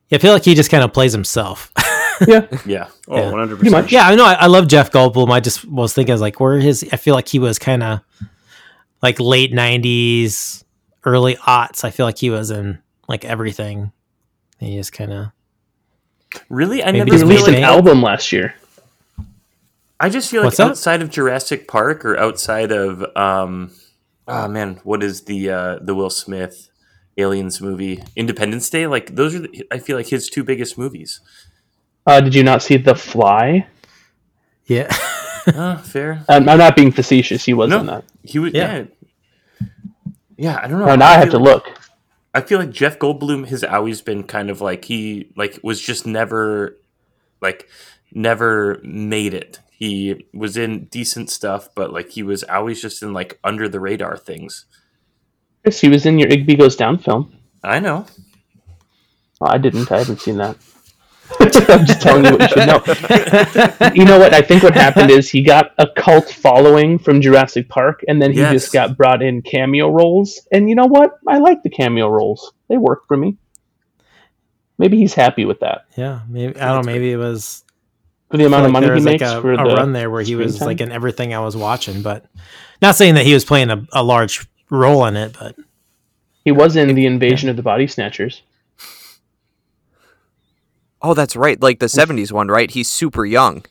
[0.09, 1.71] Yeah, I feel like he just kind of plays himself.
[2.27, 2.47] yeah.
[2.65, 2.87] Yeah.
[3.07, 3.31] Oh, yeah.
[3.31, 3.91] 100%.
[3.91, 4.25] Yeah, I know.
[4.25, 5.31] I, I, love Jeff Goldblum.
[5.31, 7.83] I just was thinking, I was like, where his, I feel like he was kind
[7.83, 8.01] of
[9.01, 10.63] like late 90s,
[11.03, 11.83] early aughts.
[11.83, 13.91] I feel like he was in like everything.
[14.59, 15.31] He just kind of.
[16.49, 16.83] Really?
[16.83, 18.55] I Maybe never released an album last year.
[19.99, 21.05] I just feel like What's outside that?
[21.05, 23.71] of Jurassic Park or outside of, um,
[24.27, 26.69] oh man, what is the uh, the Will Smith
[27.17, 28.85] Aliens movie, Independence Day?
[28.87, 31.21] Like those are, the, I feel like his two biggest movies.
[32.05, 33.65] Uh, did you not see The Fly?
[34.65, 34.93] Yeah.
[35.47, 36.25] uh, fair.
[36.27, 37.45] I'm, I'm, not being facetious.
[37.45, 38.03] He was no, in that.
[38.23, 38.53] He was.
[38.53, 38.83] Yeah.
[39.59, 39.67] yeah.
[40.35, 40.59] yeah.
[40.61, 40.87] I don't know.
[40.87, 41.82] No, now I, I have to like, look.
[42.33, 46.07] I feel like Jeff Goldblum has always been kind of like he like was just
[46.07, 46.77] never
[47.41, 47.67] like
[48.11, 49.59] never made it.
[49.69, 53.79] He was in decent stuff, but like he was always just in like under the
[53.79, 54.65] radar things.
[55.61, 57.37] Chris, he was in your Igby Goes Down film.
[57.63, 58.05] I know.
[59.39, 59.91] Oh, I didn't.
[59.91, 60.57] I haven't seen that.
[61.69, 63.91] I'm just telling you what you should know.
[63.95, 64.33] you know what?
[64.33, 68.31] I think what happened is he got a cult following from Jurassic Park, and then
[68.31, 68.51] he yes.
[68.51, 70.47] just got brought in cameo roles.
[70.51, 71.19] And you know what?
[71.27, 73.37] I like the cameo roles; they work for me.
[74.77, 75.85] Maybe he's happy with that.
[75.95, 76.91] Yeah, maybe I don't know.
[76.91, 77.63] Maybe it was
[78.29, 80.23] for the amount of money he makes like a, for a the run there where
[80.23, 80.67] he was time.
[80.67, 82.01] like in everything I was watching.
[82.01, 82.25] But
[82.81, 85.55] not saying that he was playing a, a large role in it, but
[86.43, 87.51] he was in the Invasion yeah.
[87.51, 88.41] of the Body Snatchers.
[91.03, 91.61] Oh, that's right.
[91.61, 92.71] Like the '70s one, right?
[92.71, 93.65] He's super young.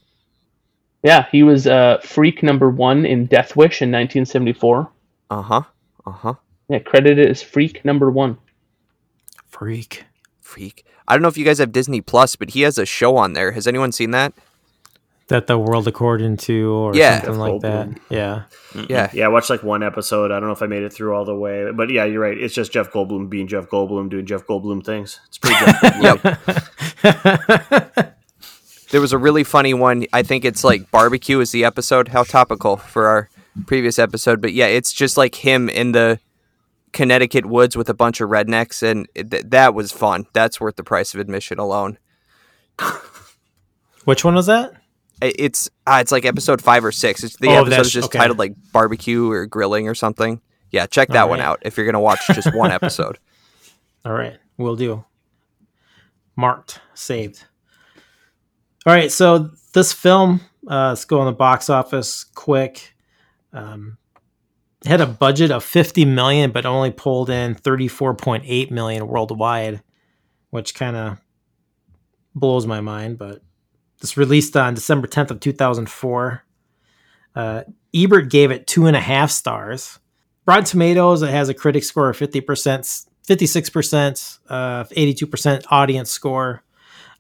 [1.03, 4.88] Yeah, he was uh, freak number one in Death Wish in 1974.
[5.31, 5.62] Uh huh.
[6.07, 6.35] Uh huh.
[6.68, 8.38] Yeah, credited as freak number one.
[9.49, 10.05] Freak.
[10.40, 10.85] Freak.
[11.09, 13.33] I don't know if you guys have Disney Plus, but he has a show on
[13.33, 13.53] there.
[13.53, 14.33] Has anyone seen that?
[15.33, 17.23] That the world according to or yeah.
[17.23, 17.88] something like that.
[18.11, 18.42] Yeah.
[18.88, 19.11] Yeah.
[19.12, 20.31] Yeah, I watched like one episode.
[20.31, 21.71] I don't know if I made it through all the way.
[21.73, 22.37] But yeah, you're right.
[22.37, 25.21] It's just Jeff Goldblum being Jeff Goldblum doing Jeff Goldblum things.
[25.29, 25.57] It's pretty
[26.03, 26.23] Yep.
[28.90, 30.05] there was a really funny one.
[30.12, 32.09] I think it's like barbecue is the episode.
[32.09, 33.31] How topical for our
[33.66, 34.42] previous episode.
[34.42, 36.21] But yeah, it's just like him in the
[36.92, 40.27] Connecticut woods with a bunch of rednecks, and it, th- that was fun.
[40.35, 41.97] That's worth the price of admission alone.
[44.05, 44.75] Which one was that?
[45.20, 47.22] It's uh, it's like episode five or six.
[47.22, 48.18] It's the Oh, episode is just okay.
[48.18, 50.40] titled like barbecue or grilling or something.
[50.70, 53.18] Yeah, check that one out if you're gonna watch just one episode.
[54.05, 55.05] All right, we'll do.
[56.35, 57.44] Marked, saved.
[58.87, 62.94] All right, so this film, uh, let's go on the box office quick.
[63.53, 63.98] Um,
[64.85, 69.83] had a budget of 50 million, but only pulled in 34.8 million worldwide,
[70.51, 71.18] which kind of
[72.35, 73.18] blows my mind.
[73.18, 73.42] But
[74.02, 76.44] this released on December 10th of 2004.
[77.34, 77.62] Uh,
[77.94, 80.00] Ebert gave it two and a half stars.
[80.44, 86.64] Rotten Tomatoes, it has a critic score of 50%, 56%, uh, 82% audience score.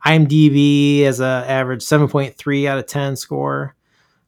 [0.04, 3.76] IMDb has an average 7.3 out of 10 score.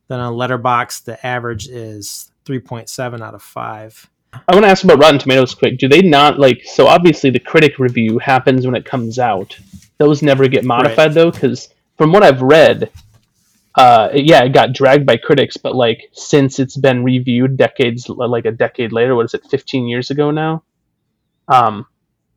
[0.07, 4.11] Then on Letterboxd, the average is 3.7 out of 5.
[4.33, 5.79] I want to ask about Rotten Tomatoes quick.
[5.79, 9.59] Do they not like so obviously the critic review happens when it comes out.
[9.99, 12.91] Those never get modified though cuz from what I've read
[13.77, 18.45] uh yeah, it got dragged by critics, but like since it's been reviewed decades like
[18.45, 20.63] a decade later, what is it 15 years ago now?
[21.49, 21.87] Um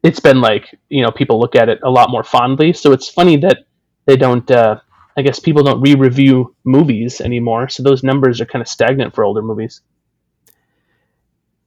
[0.04, 2.74] it's been like, you know, people look at it a lot more fondly.
[2.74, 3.66] So it's funny that
[4.06, 4.80] they don't uh
[5.16, 9.24] I guess people don't re-review movies anymore, so those numbers are kind of stagnant for
[9.24, 9.82] older movies.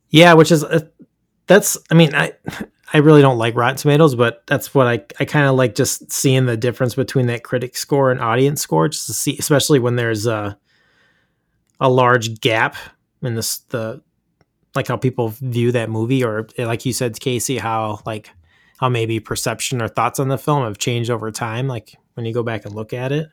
[0.09, 0.87] Yeah, which is uh,
[1.47, 2.35] that's I mean, I
[2.93, 6.11] I really don't like Rotten Tomatoes, but that's what I I kind of like just
[6.11, 9.97] seeing the difference between that critic score and audience score just to see especially when
[9.97, 10.59] there's a
[11.79, 12.77] a large gap
[13.23, 14.03] in this the
[14.75, 18.31] like how people view that movie or like you said Casey how like
[18.79, 22.35] how maybe perception or thoughts on the film have changed over time like when you
[22.35, 23.31] go back and look at it.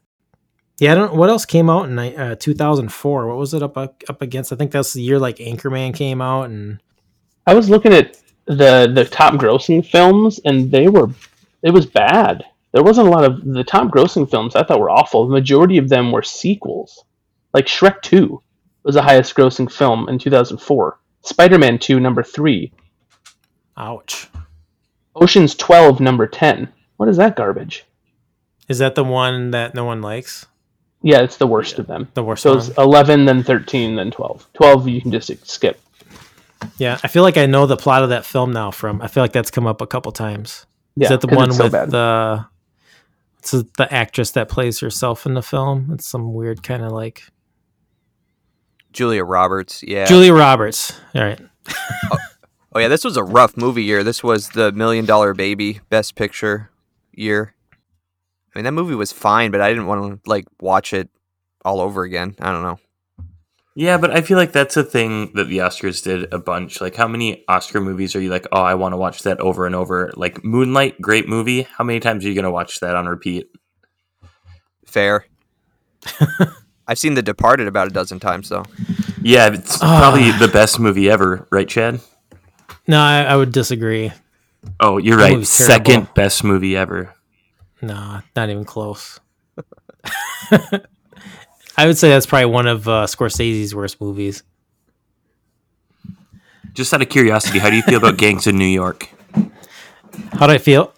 [0.80, 1.16] Yeah, I don't.
[1.16, 3.28] What else came out in uh, 2004?
[3.28, 4.54] What was it up up against?
[4.54, 6.82] I think that's the year like Anchorman came out, and
[7.48, 8.16] I was looking at
[8.48, 11.10] the the top grossing films, and they were
[11.62, 12.44] it was bad.
[12.72, 14.56] There wasn't a lot of the top grossing films.
[14.56, 15.26] I thought were awful.
[15.28, 17.04] The majority of them were sequels,
[17.54, 18.42] like Shrek Two
[18.84, 21.00] was the highest grossing film in 2004.
[21.24, 22.72] Spider Man Two, number three.
[23.78, 24.30] ouch.
[25.16, 26.70] Ocean's Twelve, number ten.
[26.98, 27.86] What is that garbage?
[28.68, 30.46] Is that the one that no one likes?
[31.02, 32.08] Yeah, it's the worst of them.
[32.16, 32.58] The worst So one.
[32.58, 34.48] it's 11, then 13, then 12.
[34.54, 35.80] 12 you can just skip.
[36.78, 38.72] Yeah, I feel like I know the plot of that film now.
[38.72, 40.66] From I feel like that's come up a couple times.
[40.96, 41.92] Yeah, Is that the one it's so with bad.
[41.92, 42.46] the?
[43.40, 45.92] It's the actress that plays herself in the film.
[45.94, 47.24] It's some weird kind of like
[48.92, 50.06] Julia Roberts, yeah.
[50.06, 50.94] Julia Roberts.
[51.16, 51.40] All right.
[52.12, 52.18] Oh,
[52.74, 54.04] oh yeah, this was a rough movie year.
[54.04, 56.70] This was the Million Dollar Baby Best Picture
[57.12, 57.54] year.
[58.56, 61.10] I mean, that movie was fine, but I didn't want to like watch it
[61.66, 62.36] all over again.
[62.40, 62.80] I don't know.
[63.80, 66.82] Yeah, but I feel like that's a thing that the Oscars did a bunch.
[66.82, 69.68] Like, how many Oscar movies are you like, oh, I want to watch that over
[69.68, 70.12] and over?
[70.16, 71.62] Like, Moonlight, great movie.
[71.62, 73.52] How many times are you going to watch that on repeat?
[74.88, 75.26] Fair.
[76.88, 78.66] I've seen The Departed about a dozen times though.
[79.22, 80.00] Yeah, it's Ah.
[80.00, 82.00] probably the best movie ever, right, Chad?
[82.88, 84.12] No, I, I would disagree.
[84.80, 85.34] Oh, you're That right.
[85.34, 85.74] movie's terrible.
[85.76, 87.14] Second best movie ever.
[87.84, 89.20] No, not even close.
[91.78, 94.44] I would say that's probably one of uh, Scorsese's worst movies.
[96.74, 99.10] Just out of curiosity, how do you feel about Gangs in New York?
[100.34, 100.94] How do I feel?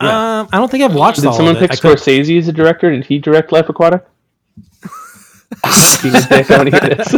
[0.00, 1.70] Um, I don't think I've watched Did all someone of it.
[1.70, 2.90] pick I could- Scorsese as a director?
[2.90, 4.04] Did he direct Life Aquatic?
[6.02, 7.12] Being dick, I want to hear this.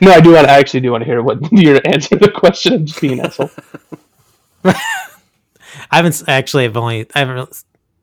[0.00, 0.48] no, I do want.
[0.48, 2.74] I actually do want to hear what your answer to the question.
[2.74, 3.50] I'm just being an asshole.
[4.64, 4.76] I
[5.90, 6.64] haven't actually.
[6.64, 7.52] I've only I haven't really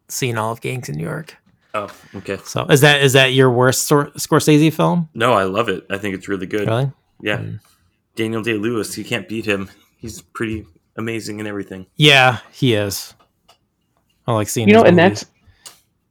[0.10, 1.38] seen all of Gangs in New York.
[1.74, 2.38] Oh, okay.
[2.44, 5.10] So is that is that your worst Sor- Scorsese film?
[5.14, 5.86] No, I love it.
[5.90, 6.68] I think it's really good.
[6.68, 6.92] Really?
[7.22, 7.44] Yeah.
[8.16, 9.70] Daniel Day Lewis, you can't beat him.
[9.98, 10.66] He's pretty
[10.98, 11.86] amazing in everything.
[11.96, 13.14] Yeah, he is.
[14.26, 14.68] I like seeing.
[14.68, 15.20] You know, his and movies.
[15.20, 15.32] that's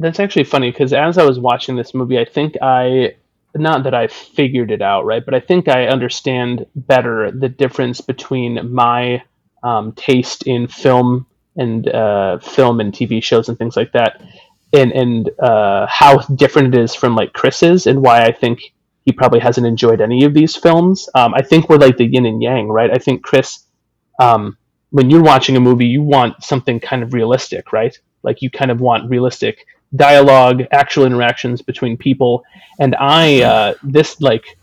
[0.01, 3.15] that's actually funny because as I was watching this movie, I think I
[3.55, 8.01] not that I figured it out right, but I think I understand better the difference
[8.01, 9.23] between my
[9.63, 11.27] um, taste in film
[11.59, 14.23] and uh, film and TV shows and things like that,
[14.73, 18.61] and and uh, how different it is from like Chris's, and why I think
[19.05, 21.09] he probably hasn't enjoyed any of these films.
[21.15, 22.91] Um, I think we're like the yin and yang, right?
[22.91, 23.65] I think Chris,
[24.21, 24.59] um,
[24.91, 27.99] when you're watching a movie, you want something kind of realistic, right?
[28.23, 29.65] Like you kind of want realistic
[29.97, 32.45] dialogue, actual interactions between people.
[32.79, 34.58] And I, uh, this like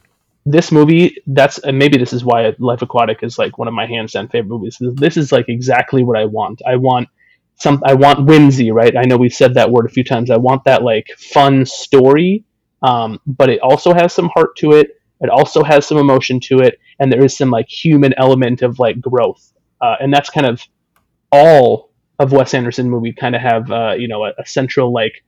[0.45, 3.87] this movie, that's and maybe this is why Life Aquatic is like one of my
[3.87, 4.77] hands down favorite movies.
[4.79, 6.61] This is like exactly what I want.
[6.65, 7.09] I want
[7.55, 7.81] some.
[7.85, 8.95] I want whimsy, right?
[8.95, 10.29] I know we've said that word a few times.
[10.29, 12.45] I want that like fun story,
[12.83, 14.89] um, but it also has some heart to it.
[15.21, 18.77] It also has some emotion to it, and there is some like human element of
[18.77, 20.61] like growth, uh, and that's kind of
[21.31, 25.23] all of Wes Anderson movie kind of have uh, you know a, a central like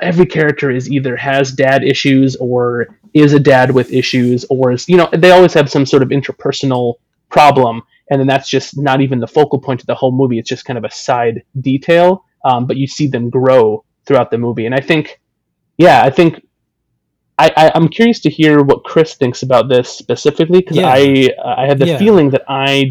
[0.00, 4.88] every character is either has dad issues or is a dad with issues or is
[4.88, 6.94] you know they always have some sort of interpersonal
[7.30, 10.48] problem and then that's just not even the focal point of the whole movie it's
[10.48, 14.66] just kind of a side detail um, but you see them grow throughout the movie
[14.66, 15.20] and i think
[15.78, 16.44] yeah i think
[17.38, 20.88] I, I am curious to hear what chris thinks about this specifically because Yeah.
[20.92, 21.98] i i have the Yeah.
[21.98, 22.90] feeling that i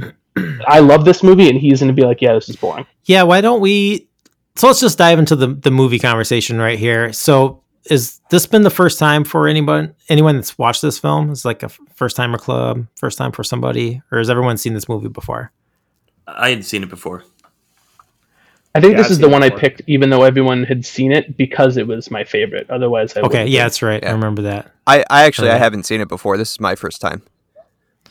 [0.67, 3.23] i love this movie and he's going to be like yeah this is boring Yeah,
[3.23, 4.09] why don't we?
[4.57, 7.13] So let's just dive into the the movie conversation right here.
[7.13, 11.29] So, is this been the first time for anyone anyone that's watched this film?
[11.31, 14.89] It's like a first timer club, first time for somebody, or has everyone seen this
[14.89, 15.51] movie before?
[16.27, 17.23] I had seen it before.
[18.75, 20.63] I think Yeah, this I've is the seen it one I picked, even though everyone
[20.63, 22.69] had seen it, because it was my favorite.
[22.69, 24.05] Otherwise, I Okay, yeah, that's right.
[24.05, 24.71] I remember that.
[24.85, 26.37] I, I actually I haven't seen it before.
[26.37, 27.21] This is my first time.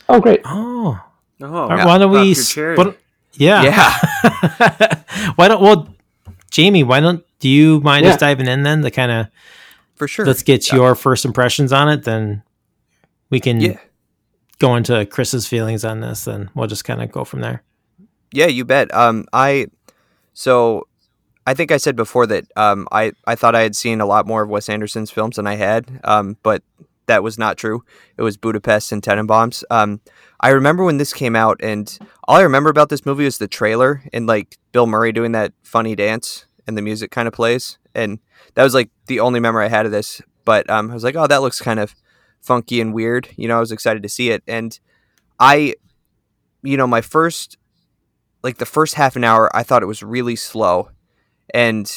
[0.09, 0.41] Oh, great.
[0.45, 0.99] Oh,
[1.39, 2.23] Oh, All right, why don't we?
[2.23, 2.75] your s- cherry.
[2.75, 2.97] what-
[3.33, 5.03] yeah, Yeah.
[5.35, 5.61] why don't?
[5.61, 5.93] Well,
[6.51, 7.23] Jamie, why don't?
[7.39, 8.11] Do you mind Yeah.
[8.11, 9.27] just diving in then to kind of
[9.95, 10.25] For sure.
[10.25, 10.75] let's get Yeah.
[10.75, 12.43] your first impressions on it, then
[13.29, 13.77] we can Yeah.
[14.59, 17.61] go into Chris's feelings on this, and we'll just kind of go from there.
[18.31, 18.93] Yeah, you bet.
[18.93, 19.67] Um, I
[20.33, 20.87] so
[21.45, 24.27] I think I said before that um, I I thought I had seen a lot
[24.27, 26.63] more of Wes Anderson's films than I had, um, but
[27.07, 27.83] that was not true.
[28.17, 29.63] It was Budapest and Tenenbaums.
[29.69, 30.01] Um,
[30.39, 33.47] I remember when this came out, and all I remember about this movie was the
[33.47, 37.77] trailer and like Bill Murray doing that funny dance, and the music kind of plays,
[37.95, 38.19] and
[38.53, 40.21] that was like the only memory I had of this.
[40.45, 41.95] But um, I was like, oh, that looks kind of
[42.39, 43.29] funky and weird.
[43.35, 44.79] You know, I was excited to see it, and
[45.39, 45.75] I,
[46.61, 47.57] you know, my first
[48.43, 50.89] like the first half an hour I thought it was really slow
[51.53, 51.91] and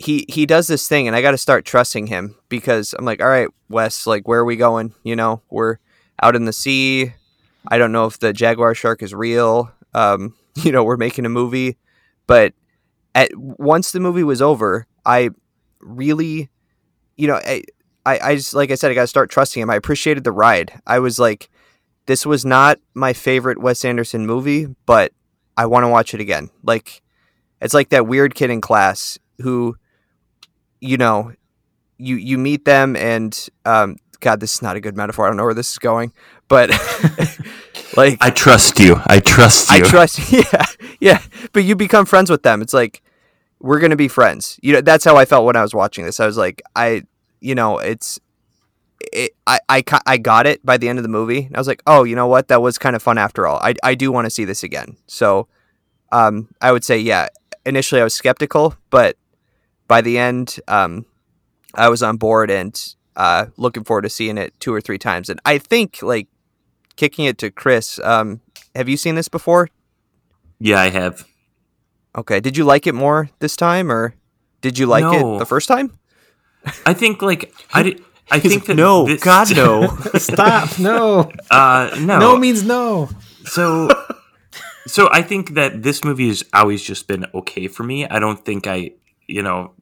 [0.00, 3.20] he he does this thing and I got to start trusting him because I'm like
[3.20, 4.94] all right Wes like where are we going?
[5.02, 5.76] You know we're
[6.22, 7.12] out in the sea.
[7.68, 9.70] I don't know if the jaguar shark is real.
[9.92, 11.76] Um you know we're making a movie.
[12.26, 12.54] But
[13.14, 15.30] at once the movie was over I
[15.80, 16.48] really
[17.18, 17.62] you know I
[18.06, 19.68] I, I just like I said I got to start trusting him.
[19.68, 20.80] I appreciated the ride.
[20.86, 21.50] I was like
[22.06, 25.12] this was not my favorite Wes Anderson movie but
[25.58, 26.48] I want to watch it again.
[26.62, 27.02] Like
[27.60, 29.76] it's like that weird kid in class who
[30.80, 31.32] you know
[31.98, 35.26] you you meet them and um god this is not a good metaphor.
[35.26, 36.12] I don't know where this is going.
[36.48, 36.70] But
[37.96, 38.96] like I trust you.
[39.06, 39.76] I trust you.
[39.76, 40.64] I trust yeah.
[41.00, 42.60] Yeah, but you become friends with them.
[42.60, 43.02] It's like
[43.60, 44.58] we're going to be friends.
[44.62, 46.18] You know, that's how I felt when I was watching this.
[46.18, 47.02] I was like I
[47.40, 48.20] you know, it's
[49.12, 51.44] it, I, I, I got it by the end of the movie.
[51.44, 52.48] And I was like, oh, you know what?
[52.48, 53.58] That was kind of fun after all.
[53.62, 54.96] I, I do want to see this again.
[55.06, 55.48] So
[56.12, 57.28] um, I would say, yeah,
[57.64, 59.16] initially I was skeptical, but
[59.90, 61.04] by the end, um,
[61.74, 62.72] I was on board and
[63.16, 65.28] uh, looking forward to seeing it two or three times.
[65.28, 66.28] And I think, like,
[66.94, 68.40] kicking it to Chris, um,
[68.76, 69.68] have you seen this before?
[70.60, 71.26] yeah, I have.
[72.16, 72.38] Okay.
[72.40, 74.14] Did you like it more this time or
[74.60, 75.36] did you like No.
[75.36, 75.98] it the first time?
[76.86, 78.04] I think like I did.
[78.30, 79.96] I think that no, this- God no.
[80.18, 80.78] Stop!
[80.78, 83.08] No, Uh, no, no means no.
[83.44, 83.88] So,
[84.86, 88.06] so I think that this movie has always just been okay for me.
[88.06, 88.92] I don't think I,
[89.26, 89.72] you know,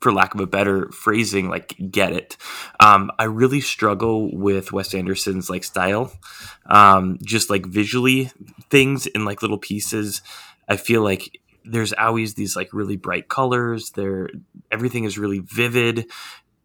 [0.00, 2.36] for lack of a better phrasing, like get it.
[2.80, 6.12] Um, I really struggle with Wes Anderson's like style,
[6.66, 8.30] um, just like visually
[8.70, 10.22] things in like little pieces.
[10.68, 13.90] I feel like there's always these like really bright colors.
[13.90, 14.30] There,
[14.70, 16.10] everything is really vivid.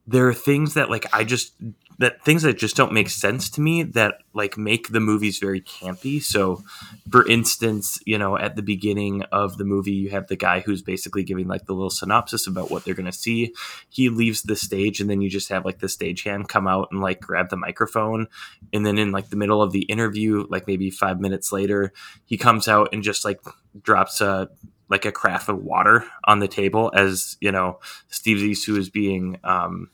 [0.08, 1.54] There are things that like I just
[2.02, 5.62] that things that just don't make sense to me that like make the movies very
[5.62, 6.20] campy.
[6.20, 6.64] So,
[7.12, 10.82] for instance, you know, at the beginning of the movie, you have the guy who's
[10.82, 13.54] basically giving like the little synopsis about what they're going to see.
[13.90, 17.02] He leaves the stage, and then you just have like the stagehand come out and
[17.02, 18.28] like grab the microphone.
[18.74, 21.94] And then in like the middle of the interview, like maybe five minutes later,
[22.26, 23.42] he comes out and just like
[23.84, 24.50] drops a
[24.90, 29.40] like a craft of water on the table as you know Steve Zissou is being
[29.46, 29.90] um,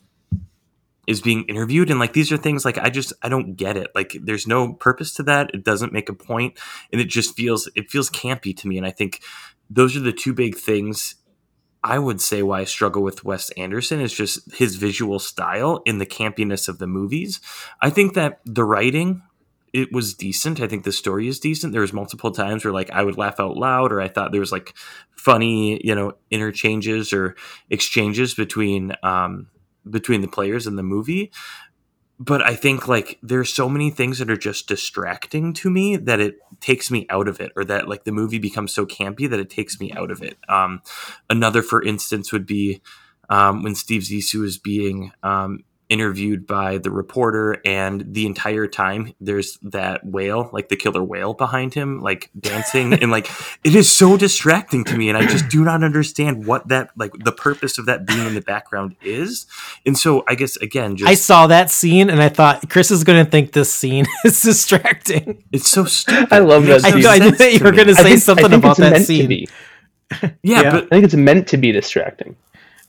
[1.08, 3.90] is being interviewed and like these are things like i just i don't get it.
[3.96, 5.50] Like there's no purpose to that.
[5.54, 6.60] It doesn't make a point
[6.92, 9.22] and it just feels it feels campy to me and i think
[9.70, 11.16] those are the two big things
[11.84, 16.00] i would say why i struggle with wes anderson is just his visual style and
[16.02, 17.40] the campiness of the movies.
[17.82, 19.24] I think that the writing
[19.74, 20.62] it was decent.
[20.62, 21.72] I think the story is decent.
[21.74, 24.42] There was multiple times where like i would laugh out loud or i thought there
[24.42, 24.76] was like
[25.12, 27.36] funny you know interchanges or
[27.70, 29.48] exchanges between um
[29.92, 31.32] between the players in the movie.
[32.20, 36.20] But i think like there's so many things that are just distracting to me that
[36.20, 39.40] it takes me out of it or that like the movie becomes so campy that
[39.40, 40.38] it takes me out of it.
[40.50, 40.82] Um
[41.30, 42.82] another for instance would be
[43.30, 49.14] um when steve zissou is being um interviewed by the reporter and the entire time
[49.22, 53.30] there's that whale like the killer whale behind him like dancing and like
[53.64, 57.12] it is so distracting to me and i just do not understand what that like
[57.24, 59.46] the purpose of that being in the background is
[59.86, 63.04] and so i guess again just I saw that scene and I thought Chris is
[63.04, 65.44] going to think this scene is distracting.
[65.54, 67.60] it's so stupid I love It that makes I, no knew- I knew that you
[67.64, 70.72] were going to say think- something about that meant scene, yeah, Yeah.
[70.72, 72.36] but I think it's meant to be distracting.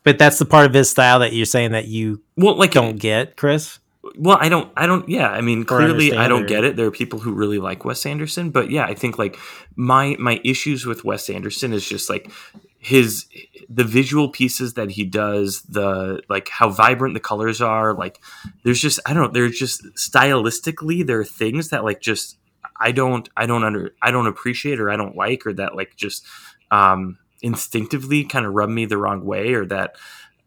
[0.05, 2.99] But that's the part of his style that you're saying that you well like don't
[2.99, 3.79] get, Chris.
[4.17, 5.29] Well, I don't, I don't, yeah.
[5.29, 6.77] I mean, clearly, I don't or- get it.
[6.77, 9.37] There are people who really like Wes Anderson, but yeah, I think like
[9.77, 12.31] my my issues with Wes Anderson is just like
[12.79, 13.27] his
[13.69, 17.93] the visual pieces that he does, the like how vibrant the colors are.
[17.93, 18.21] Like,
[18.63, 19.33] there's just I don't know.
[19.33, 22.39] There's just stylistically there are things that like just
[22.81, 25.97] I don't I don't under I don't appreciate or I don't like or that like
[25.97, 26.25] just
[26.71, 29.97] um instinctively kind of rub me the wrong way or that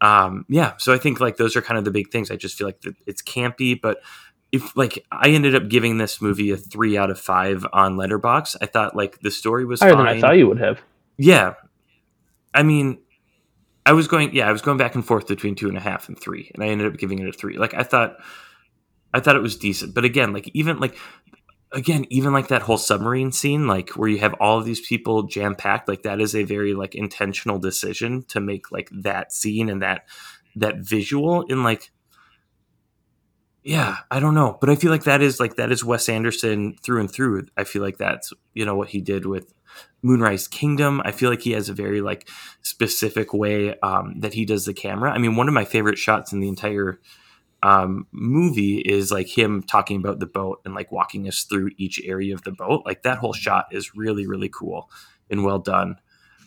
[0.00, 2.30] um yeah so i think like those are kind of the big things.
[2.30, 4.02] I just feel like that it's campy but
[4.50, 8.56] if like i ended up giving this movie a three out of five on Letterboxd
[8.60, 10.80] i thought like the story was Higher fine than I thought you would have.
[11.16, 11.54] yeah.
[12.52, 12.98] I mean
[13.86, 16.08] i was going yeah i was going back and forth between two and a half
[16.08, 17.56] and three and i ended up giving it a three.
[17.56, 18.16] Like i thought
[19.14, 20.96] i thought it was decent but again like even like
[21.72, 25.24] again even like that whole submarine scene like where you have all of these people
[25.24, 29.68] jam packed like that is a very like intentional decision to make like that scene
[29.68, 30.06] and that
[30.54, 31.90] that visual in like
[33.62, 34.58] yeah i don't know.
[34.60, 37.46] But i feel like that is like that is wes anderson through and through.
[37.56, 39.52] I feel like that's you know what he did with
[40.02, 41.00] moonrise kingdom.
[41.04, 42.28] I feel like he has a very like
[42.60, 45.12] specific way um, that he does the camera.
[45.12, 47.00] I mean one of my favorite shots in the entire
[47.62, 52.00] um, movie is like him talking about the boat and like walking us through each
[52.04, 52.82] area of the boat.
[52.84, 54.90] Like that whole shot is really, really cool
[55.30, 55.96] and well done.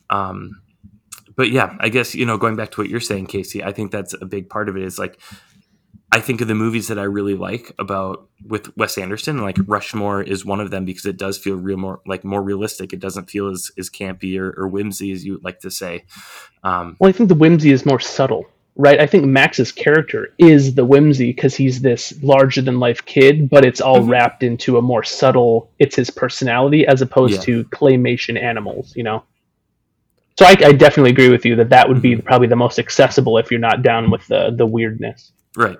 [0.10, 0.62] Um,
[1.36, 3.92] but yeah, I guess, you know, going back to what you're saying, Casey, I think
[3.92, 5.20] that's a big part of it is like,
[6.12, 10.22] I think of the movies that I really like about with Wes Anderson, like Rushmore
[10.22, 12.94] is one of them because it does feel real more like more realistic.
[12.94, 16.06] It doesn't feel as, as campy or, or whimsy as you would like to say.
[16.64, 18.46] Um, Well, I think the whimsy is more subtle,
[18.78, 19.00] right?
[19.00, 23.64] I think Max's character is the whimsy because he's this larger than life kid, but
[23.66, 24.10] it's all Mhm.
[24.10, 25.72] wrapped into a more subtle.
[25.80, 27.42] It's his personality as opposed Yeah.
[27.42, 29.24] to claymation animals, you know.
[30.38, 33.38] So I, I definitely agree with you that that would be probably the most accessible
[33.38, 35.32] if you're not down with the the weirdness.
[35.56, 35.78] right.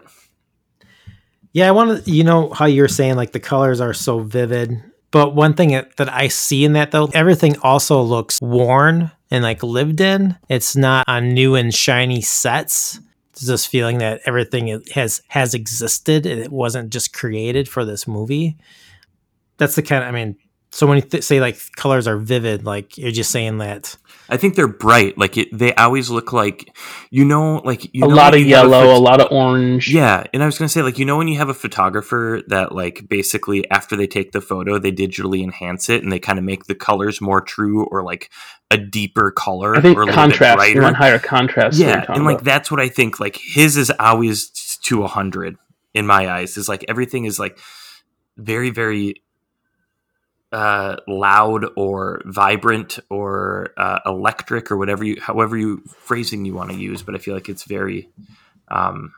[1.52, 4.72] Yeah, I want to, you know, how you're saying like the colors are so vivid.
[5.12, 9.44] But one thing that, that I see in that though, everything also looks worn and
[9.44, 10.38] like lived in.
[10.50, 13.00] It's not on new and shiny sets.
[13.32, 18.08] It's this feeling that everything has has existed and it wasn't just created for this
[18.08, 18.58] movie.
[19.58, 20.38] That's the kind of, I mean,
[20.76, 23.96] so when you th- say like colors are vivid, like you're just saying that
[24.28, 25.18] I think they're bright.
[25.18, 26.76] Like it, they always look like,
[27.12, 29.32] you know, like you a know lot of you have yellow, phot- a lot of
[29.32, 29.90] orange.
[29.90, 32.74] Yeah, and I was gonna say, like, you know, when you have a photographer that,
[32.74, 36.44] like, basically after they take the photo, they digitally enhance it and they kind of
[36.44, 38.30] make the colors more true or like
[38.70, 40.58] a deeper color I think or a little contrast.
[40.60, 40.82] bit You brighter.
[40.82, 41.78] want higher contrast.
[41.80, 42.46] yeah, talking and like about.
[42.46, 43.20] that's what I think.
[43.22, 44.50] Like his is always
[44.84, 45.56] to a hundred
[45.94, 46.58] in my eyes.
[46.58, 47.58] Is like everything is like
[48.38, 49.22] very, very
[50.56, 56.72] uh, loud or vibrant or uh, electric or whatever you, however you phrasing you want
[56.72, 57.02] to use.
[57.02, 58.10] But I feel like it's very,
[58.70, 59.14] um,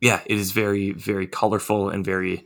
[0.00, 2.44] yeah, it is very, very colorful and very,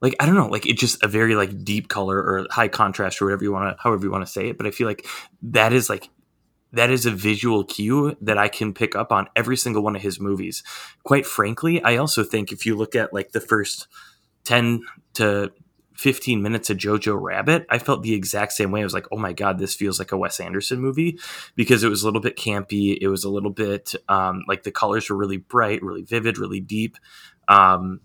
[0.00, 3.20] like I don't know, like it's just a very like deep color or high contrast
[3.20, 4.56] or whatever you want to, however you want to say it.
[4.56, 5.06] But I feel like
[5.42, 6.08] that is like
[6.72, 10.00] that is a visual cue that I can pick up on every single one of
[10.00, 10.62] his movies.
[11.04, 13.86] Quite frankly, I also think if you look at like the first
[14.44, 14.80] 10
[15.14, 15.52] to
[15.98, 18.80] 15 minutes of Jojo Rabbit, I felt the exact same way.
[18.80, 21.18] I was like, oh my God, this feels like a Wes Anderson movie
[21.56, 22.96] because it was a little bit campy.
[23.00, 26.60] It was a little bit um, like the colors were really bright, really vivid, really
[26.60, 26.98] deep.
[27.48, 28.00] Um,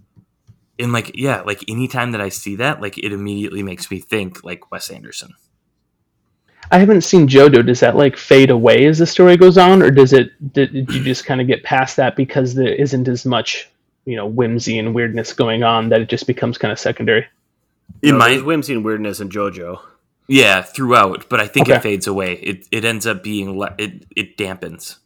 [0.79, 4.43] and like, yeah, like anytime that I see that, like it immediately makes me think
[4.43, 5.36] like Wes Anderson.
[6.71, 7.63] I haven't seen JoJo.
[7.63, 10.32] Does that like fade away as the story goes on, or does it?
[10.51, 13.69] Did, did you just kind of get past that because there isn't as much,
[14.06, 17.27] you know, whimsy and weirdness going on that it just becomes kind of secondary?
[18.01, 19.79] In No, my there's whimsy and weirdness in JoJo.
[20.27, 21.78] Yeah, throughout, but I think Okay.
[21.78, 22.34] it fades away.
[22.34, 24.97] It it ends up being le- it it dampens.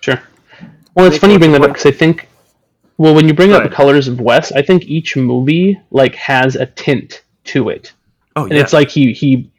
[0.00, 0.20] Sure.
[0.94, 2.28] Well, it's funny you bring that up because I think,
[2.96, 6.56] well, when you bring up the colors of Wes, I think each movie like has
[6.56, 7.92] a tint to it,
[8.36, 8.50] Oh yeah.
[8.50, 9.50] and it's like he he.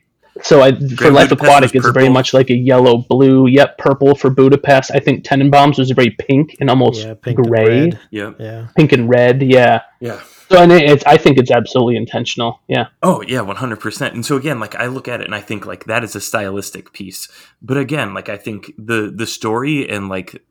[0.42, 3.46] So I, for Life Budapest Aquatic, was it's very much like a yellow blue.
[3.46, 4.90] Yep, purple for Budapest.
[4.94, 8.00] I think Tenenbaums was very pink and almost yeah, pink and gray, red.
[8.10, 8.68] yeah, Yeah.
[8.74, 9.42] pink and red.
[9.42, 9.82] Yeah.
[10.00, 10.18] yeah.
[10.50, 12.60] So and it- it's, I think it's absolutely intentional.
[12.68, 12.88] Yeah.
[13.02, 14.14] Oh yeah, one hundred percent.
[14.14, 16.20] And so again, like I look at it and I think like that is a
[16.20, 17.28] stylistic piece.
[17.62, 20.42] But again, like I think the the story and like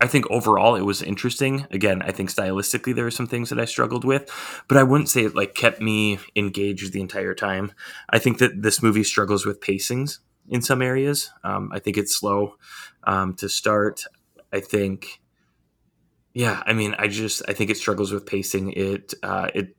[0.00, 1.66] I think overall it was interesting.
[1.70, 4.30] Again, I think stylistically there were some things that I struggled with,
[4.68, 7.72] but I wouldn't say it like kept me engaged the entire time.
[8.08, 10.18] I think that this movie struggles with pacings
[10.48, 11.30] in some areas.
[11.44, 12.54] Um, I think it's slow
[13.04, 14.04] um, to start.
[14.52, 15.19] I think,
[16.32, 18.72] yeah, I mean, I just I think it struggles with pacing.
[18.72, 19.76] It uh, it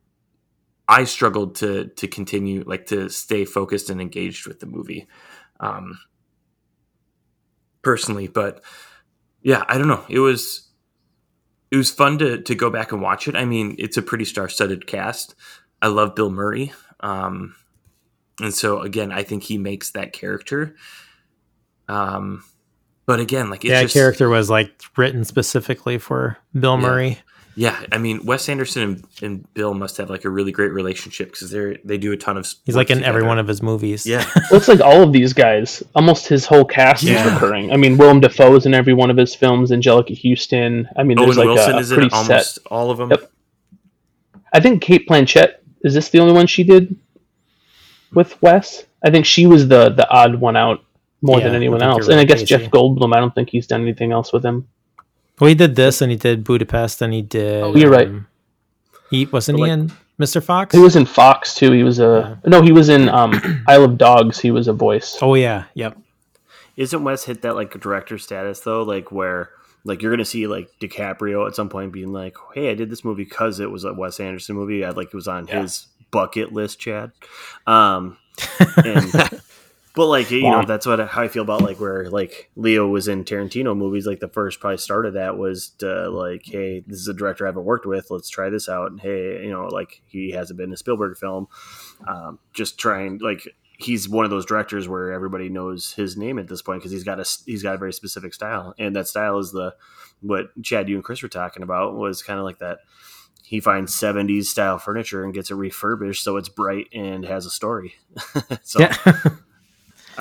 [0.88, 5.08] I struggled to to continue like to stay focused and engaged with the movie,
[5.60, 6.00] um,
[7.82, 8.28] personally.
[8.28, 8.62] But
[9.42, 10.04] yeah, I don't know.
[10.10, 10.70] It was
[11.72, 13.36] it was fun to to go back and watch it.
[13.36, 15.36] I mean, it's a pretty star studded cast.
[15.82, 17.56] I love Bill Murray, um,
[18.42, 20.76] and so again, I think he makes that character.
[21.88, 22.44] Um,
[23.12, 26.82] but again, like it's that just, character was like written specifically for Bill Yeah.
[26.82, 27.20] Murray.
[27.54, 31.32] Yeah, I mean, Wes Anderson and, and Bill must have like a really great relationship
[31.34, 32.48] because they're they do a ton of.
[32.66, 34.06] He's like in every one of his movies.
[34.06, 37.74] Yeah, Looks like all of these guys, almost his whole cast is recurring.
[37.74, 39.70] I mean, Willem Dafoe's in every one of his films.
[39.72, 40.88] Anjelica Huston.
[40.96, 42.64] I mean, Owen there's like Wilson a, a is in pretty almost set.
[42.72, 43.10] all of them.
[43.10, 43.30] Yep.
[44.54, 46.96] I think Cate Blanchett is this the only one she did
[48.14, 48.86] with Wes?
[49.04, 50.86] I think she was the the odd one out
[51.22, 52.08] more Yeah, than anyone think you're else.
[52.08, 52.46] And I guess Casey.
[52.58, 53.16] Jeff Goldblum.
[53.16, 54.68] I don't think he's done anything else with him.
[55.40, 57.64] Well, he did this, and he did Budapest, and he did.
[57.64, 58.08] Oh, you're right.
[58.08, 58.28] um,
[59.10, 60.44] He wasn't But he like- in Mr.
[60.44, 60.76] Fox?
[60.76, 61.72] He was in Fox too.
[61.72, 62.62] He was a no.
[62.62, 64.40] He was in um, Isle of Dogs.
[64.40, 65.18] He was a voice.
[65.22, 65.98] Oh yeah, yep.
[66.78, 68.84] Isn't Wes hit that like director status though?
[68.84, 69.50] Like where
[69.84, 73.04] like you're gonna see like DiCaprio at some point being like, "Hey, I did this
[73.04, 74.86] movie because it was a Wes Anderson movie.
[74.86, 75.64] I like it was on Yeah.
[75.64, 77.12] his bucket list, Chad."
[77.66, 78.18] Um,
[78.86, 79.12] and
[79.94, 83.08] but like you know that's what how I feel about like where like Leo was
[83.08, 84.08] in Tarantino movies.
[84.08, 87.46] Like the first probably start of that was to like, "Hey, this is a director
[87.46, 88.10] I haven't worked with.
[88.10, 91.18] Let's try this out." And hey, you know, like he hasn't been in a Spielberg
[91.18, 91.48] film.
[92.08, 96.48] Um, just trying like he's one of those directors where everybody knows his name at
[96.48, 99.40] this point because he's got a he's got a very specific style, and that style
[99.40, 99.76] is the
[100.22, 102.80] what Chad, you and Chris were talking about was kind of like that.
[103.44, 107.50] He finds '70s style furniture and gets it refurbished so it's bright and has a
[107.50, 107.96] story.
[108.64, 108.96] so Yeah.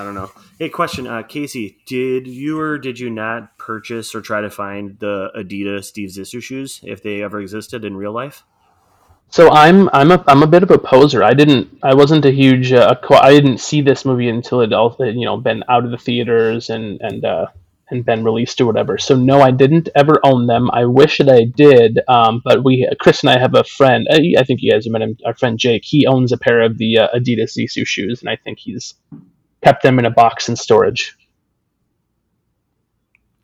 [0.01, 0.31] I don't know.
[0.57, 4.97] Hey, question, uh, Casey, did you or did you not purchase or try to find
[4.97, 8.43] the Adidas Steve Zissou shoes if they ever existed in real life?
[9.29, 11.23] So I'm I'm a I'm a bit of a poser.
[11.23, 14.95] I didn't I wasn't a huge uh, I didn't see this movie until it all
[14.99, 17.45] you know been out of the theaters and and uh,
[17.91, 18.97] and been released or whatever.
[18.97, 20.71] So no, I didn't ever own them.
[20.71, 21.99] I wish that I did.
[22.07, 24.07] Um, but we Chris and I have a friend.
[24.09, 25.15] uh, I think you guys have met him.
[25.27, 25.85] Our friend Jake.
[25.85, 28.95] He owns a pair of the uh, Adidas Zissou shoes, and I think he's
[29.63, 31.17] kept them in a box in storage.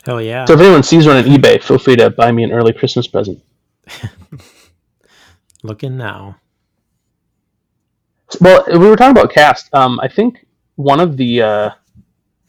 [0.06, 0.46] Hell yeah.
[0.46, 3.08] So if anyone sees one on eBay, feel free to buy me an early Christmas
[3.08, 3.44] present.
[5.64, 6.38] Looking now.
[8.40, 9.74] Well, we were talking about cast.
[9.74, 10.46] Um, I think
[10.76, 11.70] one of the uh,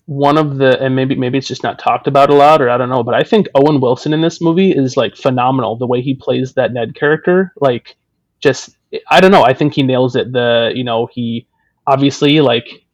[0.06, 2.76] one of the and maybe maybe it's just not talked about a lot, or I
[2.76, 3.02] don't know.
[3.02, 5.76] But I think Owen Wilson in this movie is like phenomenal.
[5.76, 7.96] The way he plays that Ned character, like
[8.40, 8.70] just
[9.10, 9.44] I don't know.
[9.44, 10.32] I think he nails it.
[10.32, 11.46] The you know he
[11.86, 12.84] obviously like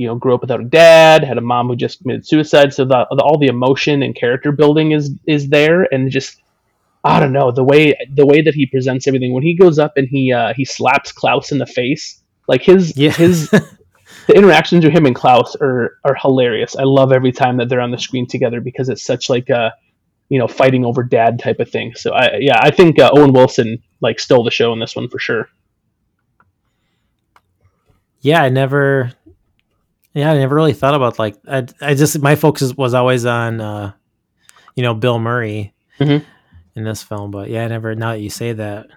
[0.00, 2.72] you know grew up without a dad, had a mom who just committed suicide.
[2.74, 6.42] So the, the all the emotion and character building is is there, and just
[7.04, 9.92] I don't know the way the way that he presents everything when he goes up
[9.96, 12.22] and he uh, he slaps Klaus in the face.
[12.48, 13.12] Like his Yeah.
[13.12, 13.50] his
[14.28, 16.76] the interactions with him and Klaus are are hilarious.
[16.76, 19.74] I love every time that they're on the screen together because it's such like a
[20.30, 21.94] you know fighting over dad type of thing.
[21.94, 25.08] So I yeah I think uh, Owen Wilson like stole the show in this one
[25.08, 25.48] for sure.
[28.20, 29.12] yeah, I never.
[30.14, 31.66] Yeah, I never really thought about like I.
[31.80, 33.92] I just my focus was always on, uh,
[34.74, 36.24] you know, Bill Murray Mhm.
[36.74, 37.30] in this film.
[37.30, 37.94] But yeah, I never.
[37.94, 38.88] Now that you say that,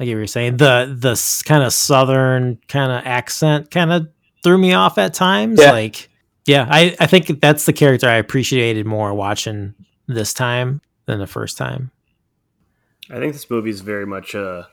[0.00, 4.08] like you were saying, the the kind of southern kind of accent kind of
[4.42, 5.60] threw me off at times.
[5.60, 5.70] Yeah.
[5.70, 6.08] Like,
[6.46, 9.74] yeah, I I think that's the character I appreciated more watching
[10.08, 11.92] this time than the first time.
[13.08, 14.64] I think this movie is very much uh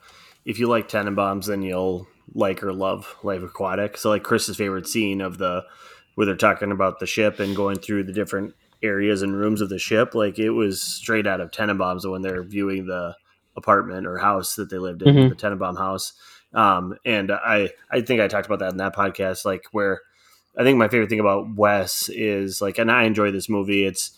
[0.43, 3.97] if you like Tenenbaums, then you'll like or love Life Aquatic.
[3.97, 5.63] So like Chris's favorite scene of the
[6.15, 8.53] where they're talking about the ship and going through the different
[8.84, 12.43] areas and rooms of the ship, like it was straight out of Tenenbaums when they're
[12.43, 13.15] viewing the
[13.55, 15.29] apartment or house that they lived in, Mhm.
[15.29, 16.13] the Tenenbaum house.
[16.53, 20.01] Um, and I I think I talked about that in that podcast, like where
[20.57, 23.86] I think my favorite thing about Wes is like, and I enjoy this movie.
[23.86, 24.11] It's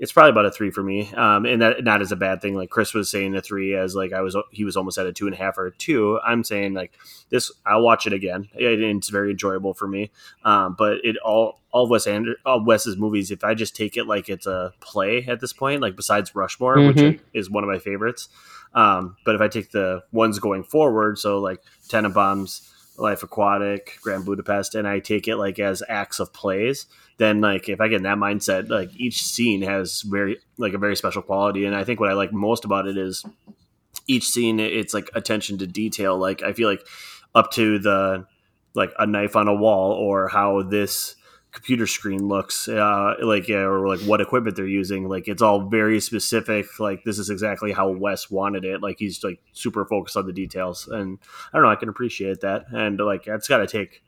[0.00, 2.54] it's probably about a three for me, um, and that not as a bad thing.
[2.54, 5.12] Like Chris was saying, a three as like I was he was almost at a
[5.12, 6.18] two and a half or a two.
[6.26, 6.92] I'm saying like
[7.28, 8.48] this, I'll watch it again.
[8.54, 10.10] It, it's very enjoyable for me.
[10.44, 13.30] Um, but it all all Wes Ander, all Wes's movies.
[13.30, 16.76] If I just take it like it's a play at this point, like besides Rushmore,
[16.76, 16.94] Mhm.
[17.12, 18.28] which is one of my favorites.
[18.72, 22.69] Um, but if I take the ones going forward, so like Tenenbaums,
[23.00, 26.86] Life Aquatic, Grand Budapest, and I take it like as acts of plays,
[27.16, 30.78] then like if I get in that mindset, like each scene has very like a
[30.78, 31.64] very special quality.
[31.64, 33.24] And I think what I like most about it is
[34.06, 36.16] each scene it's like attention to detail.
[36.18, 36.86] Like I feel like
[37.34, 38.26] up to the
[38.74, 41.16] like a knife on a wall or how this
[41.52, 46.00] computer screen looks uh, like or like what equipment they're using like it's all very
[46.00, 50.26] specific like this is exactly how wes wanted it like he's like super focused on
[50.26, 51.18] the details and
[51.52, 54.02] i don't know i can appreciate that and like that's got to take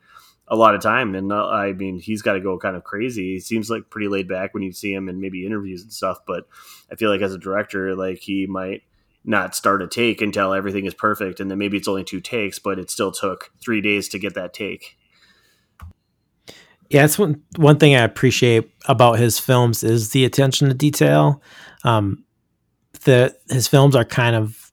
[0.49, 3.35] a lot of time and uh, i mean he's got to go kind of crazy
[3.35, 6.19] he seems like pretty laid back when you see him in maybe interviews and stuff
[6.27, 6.47] but
[6.93, 8.83] i feel like as a director like he might
[9.25, 12.59] not start a take until everything is perfect and then maybe it's only two takes
[12.59, 14.97] but it still took three days to get that take
[16.93, 21.43] Yeah, it's one one thing I appreciate about his films is the attention to detail.
[21.85, 22.25] Um,
[23.05, 24.73] the his films are kind of,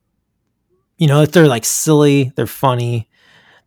[0.98, 3.10] you know, if they're like silly, they're funny.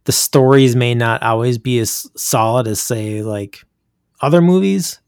[0.04, 3.64] The stories may not always be as solid as say like
[4.22, 5.00] other movies,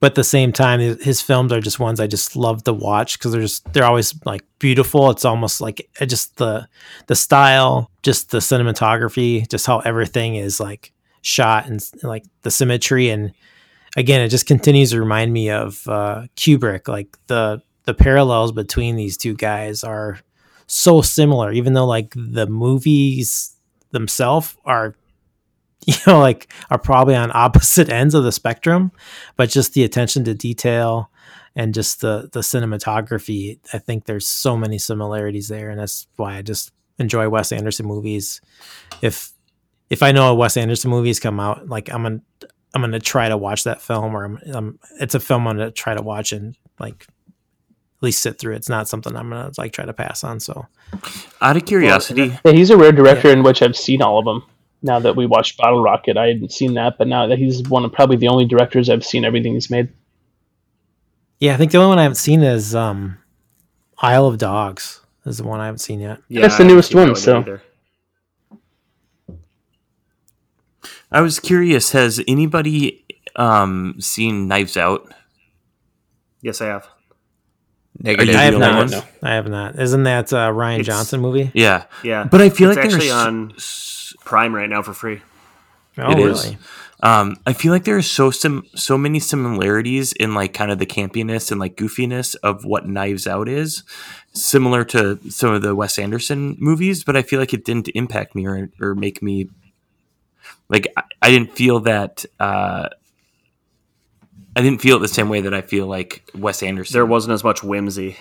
[0.00, 3.18] but at the same time, his- films are just ones I just love to watch
[3.18, 5.10] because they're just they're always like beautiful.
[5.10, 6.68] It's almost like it just the
[7.08, 10.93] the style, just the cinematography, just how everything is like
[11.24, 13.08] shot and, like the symmetry.
[13.08, 13.32] And
[13.96, 16.86] again it just continues to remind me of uh kubrick.
[16.86, 20.20] Like the the parallels between these two guys are
[20.66, 23.56] so similar even though like the movies
[23.90, 24.94] themselves are
[25.86, 28.92] you know like are probably on opposite ends of the spectrum.
[29.36, 31.10] But just the attention to detail
[31.56, 35.70] and just the the cinematography i think there's so many similarities there.
[35.70, 38.40] And that's why i just enjoy wes anderson movies.
[39.02, 39.33] If
[39.94, 42.20] if I know a Wes Anderson movie's come out, like I'm gonna
[42.74, 45.70] I'm gonna try to watch that film, or I'm, I'm it's a film I'm gonna
[45.70, 48.54] try to watch and like at least sit through.
[48.56, 50.40] It's not something I'm gonna like try to pass on.
[50.40, 50.66] So
[51.40, 54.42] Out of curiosity, Yeah, he's a rare director in which I've seen all of them.
[54.82, 57.84] Now that we watched Bottle Rocket, I hadn't seen that, but now that he's one
[57.86, 59.88] of probably the only directors I've seen everything he's made.
[61.40, 63.18] yeah, I think the only one I haven't seen is um
[63.98, 66.18] Isle of Dogs is the one I haven't seen yet.
[66.28, 67.62] yeah That's the newest one, so- either.
[71.14, 71.92] I was curious.
[71.92, 73.04] Has anybody
[73.36, 75.12] um, seen Knives Out?
[76.42, 76.86] yes i have
[78.00, 78.34] Negative.
[78.34, 78.74] I have not.
[78.82, 79.04] only one?
[79.22, 79.78] I have not.
[79.78, 81.50] Isn't that uh, Rian It's- Johnson movie?
[81.54, 84.92] Yeah, yeah but I feel like it's like actually there's on prime right now for
[84.92, 85.22] free
[85.96, 86.44] Oh, It is.
[86.44, 86.58] really?
[87.04, 90.78] Um, I feel like there are so sim- so many similarities in like kind of
[90.80, 93.84] the campiness and like goofiness of what Knives Out is,
[94.32, 97.04] similar to some of the Wes Anderson movies.
[97.04, 99.50] But I feel like it didn't impact me or or make me
[100.68, 102.24] like I, I didn't feel that.
[102.38, 102.88] Uh,
[104.56, 106.94] I didn't feel it the same way that I feel like Wes Anderson.
[106.94, 108.16] there wasn't as much whimsy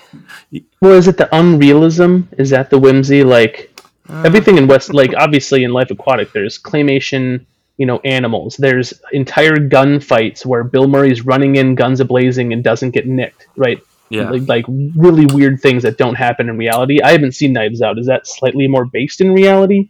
[0.81, 2.27] Well, is it the unrealism?
[2.39, 3.23] Is that the whimsy?
[3.23, 3.71] Like
[4.09, 7.45] everything in West, like obviously in Life Aquatic, there's claymation,
[7.77, 8.57] you know, animals.
[8.57, 13.47] There's entire gunfights where Bill Murray's running in, guns ablazing, and doesn't get nicked.
[13.55, 13.79] Right?
[14.13, 14.29] yeah.
[14.29, 14.65] Like, like
[14.95, 17.01] really weird things that don't happen in reality.
[17.01, 17.97] I haven't seen Knives Out.
[17.97, 19.89] Is that slightly more based in reality?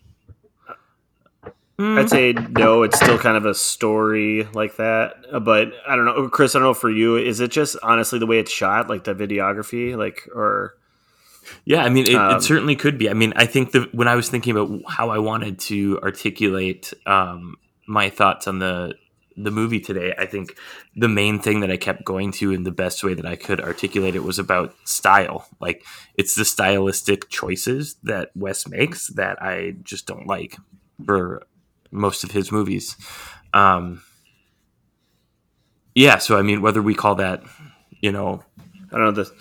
[1.80, 2.00] Mm.
[2.00, 2.84] I'd say no.
[2.84, 6.56] It's still kind of a story like that, Uh, but I don't know, Chris.
[6.56, 7.18] I don't know for you.
[7.18, 10.76] Is it just honestly the way it's shot, like the videography, like or
[11.66, 13.10] Yeah, I mean, it, Um, it certainly could be.
[13.10, 16.94] I mean, I think that when I was thinking about how I wanted to articulate
[17.06, 17.56] um,
[17.88, 18.96] my thoughts on the
[19.36, 20.56] the movie today, I think
[20.96, 23.60] the main thing that I kept going to in the best way that I could
[23.60, 25.48] articulate it was about style.
[25.60, 25.84] Like,
[26.16, 30.56] it's the stylistic choices that Wes makes that I just don't like
[31.04, 31.48] for
[31.94, 32.96] most of his movies.
[33.54, 34.02] Um,
[35.96, 37.44] yeah, so I mean, whether we call that,
[38.02, 38.44] you know,
[38.92, 39.32] I don't know the.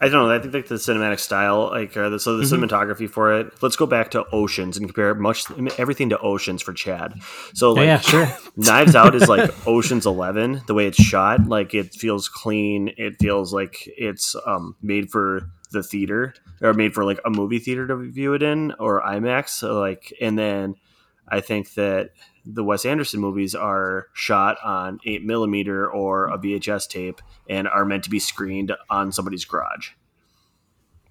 [0.00, 0.30] I don't know.
[0.34, 2.62] I think like the cinematic style, like or the, so the Mhm.
[2.68, 3.52] cinematography for it.
[3.62, 5.44] Let's go back to Oceans and compare much
[5.78, 7.14] everything to Oceans for Chad.
[7.54, 8.28] So Oh, like, yeah, sure.
[8.56, 10.60] Knives Out is like Ocean's Eleven.
[10.66, 12.92] The way it's shot, like it feels clean.
[12.98, 17.58] It feels like it's um, made for the theater or made for like a movie
[17.58, 19.48] theater to view it in or IMAX.
[19.48, 20.74] So like, and then
[21.30, 22.10] I think that
[22.44, 27.84] the Wes Anderson movies are shot on eight millimeter or a VHS tape and are
[27.84, 29.90] meant to be screened on somebody's garage.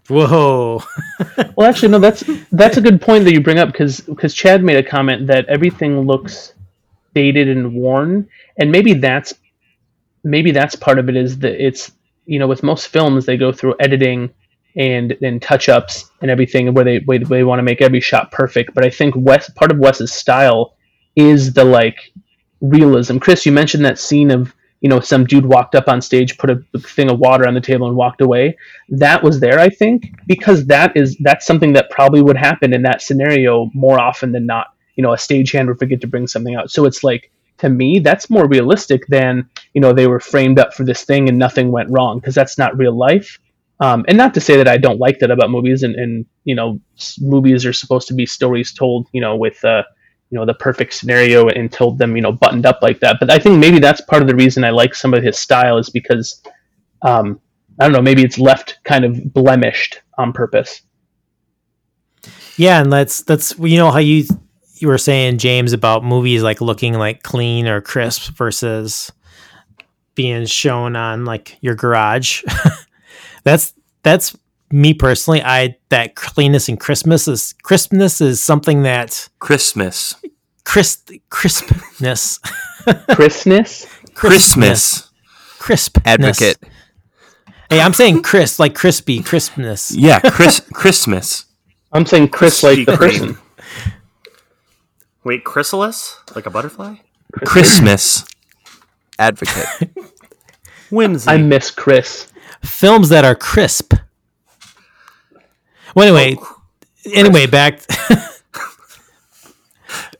[0.08, 0.84] Whoa.
[1.56, 1.98] Well, actually, no.
[2.00, 5.26] That's that's a good point that you bring up because because Chad made a comment
[5.26, 6.54] that everything looks
[7.16, 9.34] dated and worn, and maybe that's
[10.24, 11.16] maybe that's part of it.
[11.16, 11.92] Is that it's
[12.28, 14.32] you know with most films they go through editing
[14.78, 18.32] and and touch ups and everything where they where they want to make every shot
[18.32, 18.74] perfect.
[18.74, 20.76] But I think Wes part of Wes's style
[21.16, 22.14] is the like
[22.62, 23.18] realism.
[23.18, 26.52] Chris, you mentioned that scene of you know some dude walked up on stage, put
[26.52, 28.56] a thing of water on the table, and walked away.
[28.90, 32.84] That was there, I think, because that is that's something that probably would happen in
[32.84, 34.68] that scenario more often than not.
[34.96, 36.70] you know a stagehand would forget to bring something out.
[36.72, 40.74] So it's like to me that's more realistic than you know they were framed up
[40.74, 43.40] for this thing and nothing went wrong because that's not real life.
[43.80, 46.56] Um, and not to say that I don't like that about movies, and, and you
[46.56, 46.80] know,
[47.20, 49.84] movies are supposed to be stories told, you know, with uh,
[50.30, 53.18] you know the perfect scenario and told them, you know, buttoned up like that.
[53.20, 55.78] But I think maybe that's part of the reason I like some of his style
[55.78, 56.42] is because,
[57.04, 57.40] um,
[57.80, 60.82] I don't know, maybe it's left kind of blemished on purpose.
[62.58, 64.26] Yeah, and that's that's you know how you
[64.80, 69.12] you were saying James about movies like looking like clean or crisp versus
[70.16, 72.44] being shown on like your garage.
[73.48, 73.74] that's
[74.04, 74.36] that's
[74.72, 75.42] me personally.
[75.42, 80.16] I that cleanness and Christmas is crispness is something that Christmas.
[80.66, 82.40] crisp crispness
[83.16, 83.88] Christmas.
[84.14, 85.10] Christmas.
[85.60, 86.04] crispness.
[86.06, 86.58] Advocate.
[87.70, 89.92] Hey, I'm saying crisp like crispy crispness.
[89.96, 91.46] Yeah, Chris Christmas.
[91.94, 93.38] I'm saying Chris like the Crispy person.
[95.24, 96.18] Wait, chrysalis?
[96.36, 96.96] Like a butterfly?
[97.46, 98.26] Christmas.
[99.20, 99.90] Advocate.
[100.90, 101.30] Whimsy.
[101.30, 102.28] I miss Chris.
[102.64, 103.94] Films that are crisp.
[105.96, 106.38] Well, anyway,
[107.14, 107.82] anyway, back.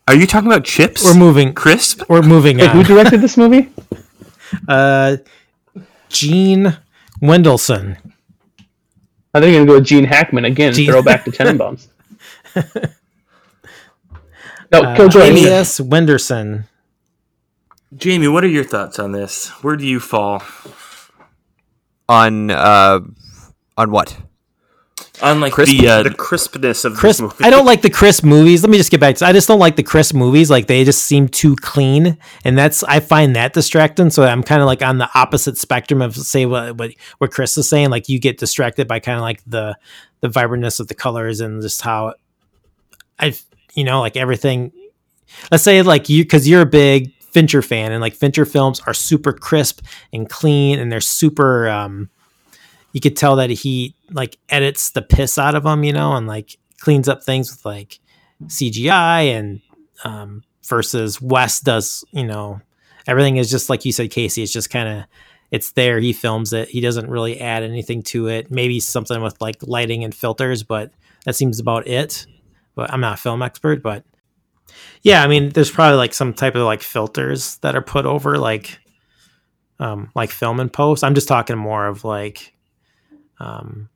[0.08, 1.04] Are you talking about chips?
[1.04, 1.54] we're moving.
[1.54, 2.04] Crisp?
[2.08, 3.70] We're moving Wait, who directed this movie?
[4.66, 5.18] Uh,
[6.08, 6.78] Gene
[7.22, 7.98] Wendelson.
[9.34, 10.72] I think I'm gonna go with Gene Hackman again.
[10.72, 11.88] Gene- Throw back to Tenenbaums.
[12.56, 12.62] no,
[14.82, 15.34] Uh, go go ahead.
[15.34, 16.64] Wenderson.
[17.94, 19.50] Jamie, what are your thoughts on this?
[19.62, 20.42] Where do you fall?
[22.10, 23.00] On uh,
[23.78, 24.18] on what?
[25.20, 25.72] On like Crisp?
[25.72, 27.22] the uh, the crispness of Crisp.
[27.22, 27.44] this movie.
[27.44, 28.62] I don't like the crisp movies.
[28.62, 29.26] Let me just get back to.
[29.26, 30.52] I just don't like the crisp movies.
[30.52, 34.12] Like they just seem too clean, and that's I find that distracting.
[34.12, 37.58] So I'm kind of like on the opposite spectrum of say what what what Chris
[37.58, 37.90] is saying.
[37.90, 39.76] Like you get distracted by kind of like the
[40.22, 42.14] the vibrantness of the colors and just how
[43.18, 43.34] I
[43.74, 44.72] you know like everything.
[45.52, 48.96] Let's say like you because you're a big Fincher fan, and like Fincher films are
[48.96, 51.70] super crisp and clean, and they're super.
[51.70, 52.10] um
[52.94, 56.26] you could tell that he like edits the piss out of them, you know, and
[56.26, 58.00] like cleans up things with like
[58.46, 59.62] CGI and
[60.04, 62.60] um versus Wes does, you know,
[63.06, 65.06] everything is just like you said, Casey, it's just kind of
[65.52, 66.00] it's there.
[66.00, 66.70] He films it.
[66.70, 68.50] He doesn't really add anything to it.
[68.50, 70.92] Maybe something with like lighting and filters, but
[71.26, 72.26] that seems about it.
[72.74, 74.04] But I'm not a film expert, but
[75.02, 78.38] yeah, I mean, there's probably like some type of like filters that are put over
[78.38, 78.80] like
[79.80, 81.04] um like film and post.
[81.04, 82.54] I'm just talking more of like
[83.40, 83.90] um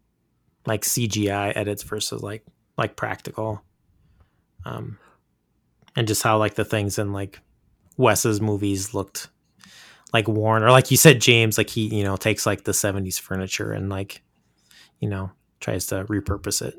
[0.66, 2.46] like CGI edits versus like
[2.78, 3.64] like practical.
[4.66, 4.98] Um
[5.96, 7.40] and just how like the things in like
[7.98, 9.30] Wes's movies looked
[10.14, 13.20] like worn or like you said James like he you know takes like the 70s
[13.20, 14.22] furniture and like
[15.00, 16.76] you know tries to repurpose it.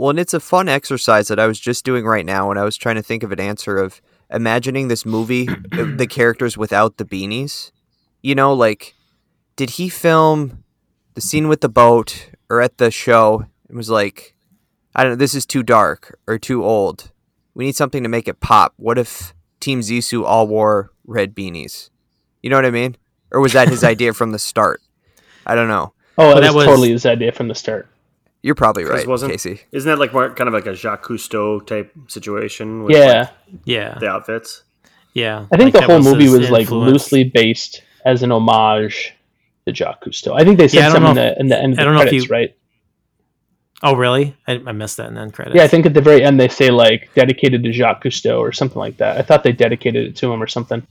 [0.00, 2.64] Well, and it's a fun exercise that I was just doing right now when I
[2.64, 5.56] was trying to think of an answer of imagining this movie, uh,
[5.96, 7.70] the characters without the beanies.
[8.22, 8.94] You know, like,
[9.56, 10.64] did he film
[11.12, 14.34] the scene with the boat or at the show and was like,
[14.96, 17.10] I don't know, this is too dark or too old.
[17.52, 18.72] We need something to make it pop.
[18.78, 21.90] What if Team Zissou all wore red beanies?
[22.42, 22.96] You know what I mean?
[23.30, 24.80] Or was that his idea from the start?
[25.44, 25.92] I don't know.
[26.16, 27.86] Oh, that that was was- totally his idea from the start.
[28.42, 29.60] You're probably right, wasn't- Casey.
[29.72, 32.84] Isn't that like more kind of like a Jacques Cousteau type situation?
[32.84, 33.28] With Yeah, like,
[33.64, 33.98] Yeah.
[33.98, 34.62] the outfits.
[35.12, 35.46] Yeah.
[35.52, 39.12] I think Like, the that whole movie his was like loosely based as an homage
[39.66, 40.40] to Jacques Cousteau.
[40.40, 42.00] I think they said don't something in the, in the end of I don't know
[42.00, 42.56] if credits, you- right?
[43.82, 44.36] Oh really?
[44.46, 45.56] I, I missed that in the end credits.
[45.56, 48.52] Yeah, I think at the very end they say like dedicated to Jacques Cousteau or
[48.52, 49.16] something like that.
[49.16, 50.86] I thought they dedicated it to him or something.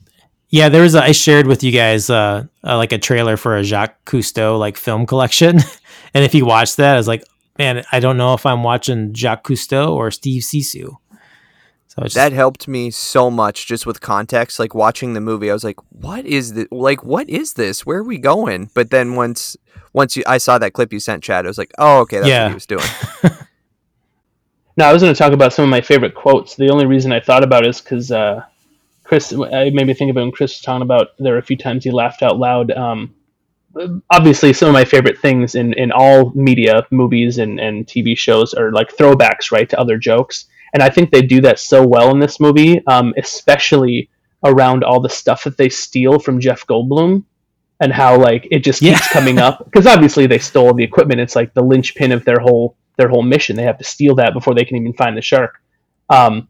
[0.49, 0.95] Yeah, there was.
[0.95, 4.57] A, I shared with you guys uh, uh, like a trailer for a Jacques Cousteau
[4.57, 5.59] like film collection,
[6.15, 7.23] and if you watch that, I was like,
[7.59, 10.97] man, I don't know if I'm watching Jacques Cousteau or Steve Zissou.
[11.87, 15.53] So it's that helped me so much just with context like watching the movie i
[15.53, 19.15] was like what is this like what is this where are we going but then
[19.15, 19.57] once
[19.91, 22.29] once you, i saw that clip you sent chad i was like oh okay that's
[22.29, 22.43] Yeah.
[22.43, 22.83] what he was doing
[24.77, 26.55] No, I was going to talk about some of my favorite quotes.
[26.55, 28.45] The only reason I thought about it is because uh,
[29.03, 31.43] Chris, it made me think of it when Chris was talking about there were a
[31.43, 32.71] few times he laughed out loud.
[32.71, 33.13] Um,
[34.11, 38.53] obviously, some of my favorite things in, in all media, movies and, and TV shows
[38.53, 40.45] are like throwbacks, right, to other jokes.
[40.73, 44.09] And I think they do that so well in this movie, um, especially
[44.43, 47.23] around all the stuff that they steal from Jeff Goldblum
[47.81, 49.13] and how like it just keeps Yeah.
[49.13, 51.19] coming up because obviously they stole the equipment.
[51.21, 53.55] It's like the linchpin of their whole their whole mission.
[53.55, 55.55] They have to steal that before they can even find the shark.
[56.09, 56.49] Um,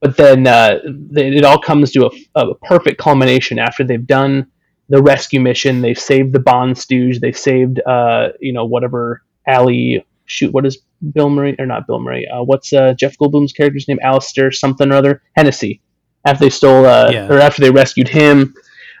[0.00, 0.78] but then uh,
[1.12, 2.10] it all comes to a,
[2.40, 4.48] a perfect culmination after they've done
[4.92, 5.80] the rescue mission.
[5.80, 7.18] They've saved the Bond stooge.
[7.18, 10.78] They saved uh, you know whatever alley shoot, what is
[11.14, 12.26] Bill Murray or not Bill Murray?
[12.28, 13.98] Uh, what's uh, Jeff Goldblum's character's name?
[14.02, 15.22] Alistair something or other.
[15.36, 15.80] Hennessey.
[16.24, 17.26] After they stole, uh, Yeah.
[17.28, 18.54] or after they rescued him,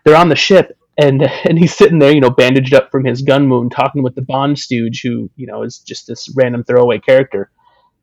[0.04, 3.22] they're on the ship, and and he's sitting there, you know, bandaged up from his
[3.22, 6.98] gun wound, talking with the Bond stooge, who you know is just this random throwaway
[6.98, 7.50] character.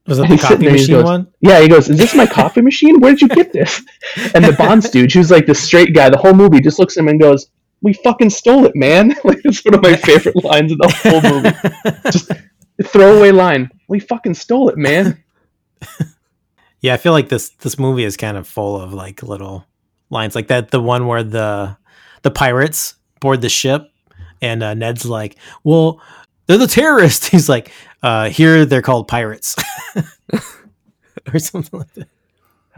[0.08, 1.28] Was that the copy there, machine goes- one?
[1.42, 3.00] Yeah, he goes, "Is this my coffee machine?
[3.00, 3.82] Where did you get this?"
[4.34, 7.02] And the Bond stooge, who's like the straight guy, the whole movie just looks at
[7.02, 7.50] him and goes,
[7.82, 11.22] "We fucking stole it, man!" Like it's one of my favorite lines in the whole
[11.22, 12.12] movie.
[12.12, 12.32] Just
[12.84, 13.70] throwaway line.
[13.88, 15.24] We fucking stole it, man.
[16.82, 19.66] Yeah, I feel like this this movie is kind of full of like little
[20.10, 20.72] lines like that.
[20.72, 21.76] The one where the
[22.22, 23.92] the pirates board the ship,
[24.42, 26.02] and uh, Ned's like, "Well,
[26.48, 27.72] they're the terrorists." He's like,
[28.02, 29.58] uh, "Here they're called pirates,"
[31.34, 32.08] or something like that.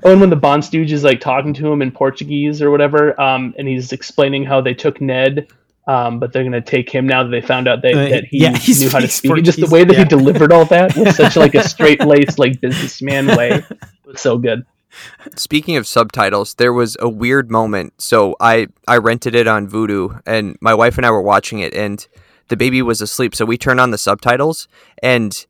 [0.03, 3.19] Oh, and when the Bond stooge is like talking to him in Portuguese or whatever,
[3.21, 5.47] um, and he's explaining how they took Ned,
[5.87, 8.39] um, but they're gonna take him now that they found out that, Uh, that he
[8.39, 9.43] yeah, he's- knew how to he's speak.
[9.43, 9.99] Just the way that yeah.
[9.99, 13.63] he delivered all that was such like a straight laced like businessman way.
[14.03, 14.65] It was so good.
[15.37, 17.93] Speaking of subtitles, there was a weird moment.
[18.01, 21.73] So I I rented it on Vudu, and my wife and I were watching it,
[21.73, 22.05] and
[22.49, 23.33] the baby was asleep.
[23.35, 24.67] So we turned on the subtitles,
[25.01, 25.45] and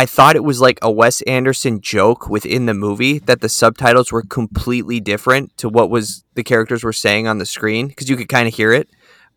[0.00, 4.10] I thought it was like a Wes Anderson joke within the movie that the subtitles
[4.10, 8.16] were completely different to what was the characters were saying on the screen because you
[8.16, 8.88] could kind of hear it,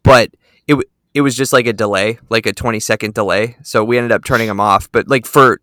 [0.03, 0.29] but
[0.65, 0.77] it
[1.13, 3.57] it was just like a delay, like a twenty second delay.
[3.61, 4.89] So we ended up turning them off.
[4.89, 5.59] But like for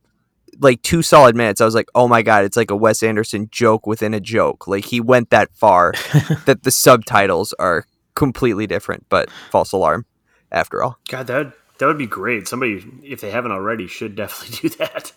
[0.58, 3.48] like two solid minutes, I was like, "Oh my god, it's like a Wes Anderson
[3.50, 5.92] joke within a joke." Like he went that far
[6.44, 9.06] that the subtitles are completely different.
[9.08, 10.04] But false alarm,
[10.52, 10.98] after all.
[11.08, 12.46] God, that that would be great.
[12.46, 15.12] Somebody, if they haven't already, should definitely do that.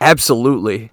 [0.00, 0.92] Absolutely.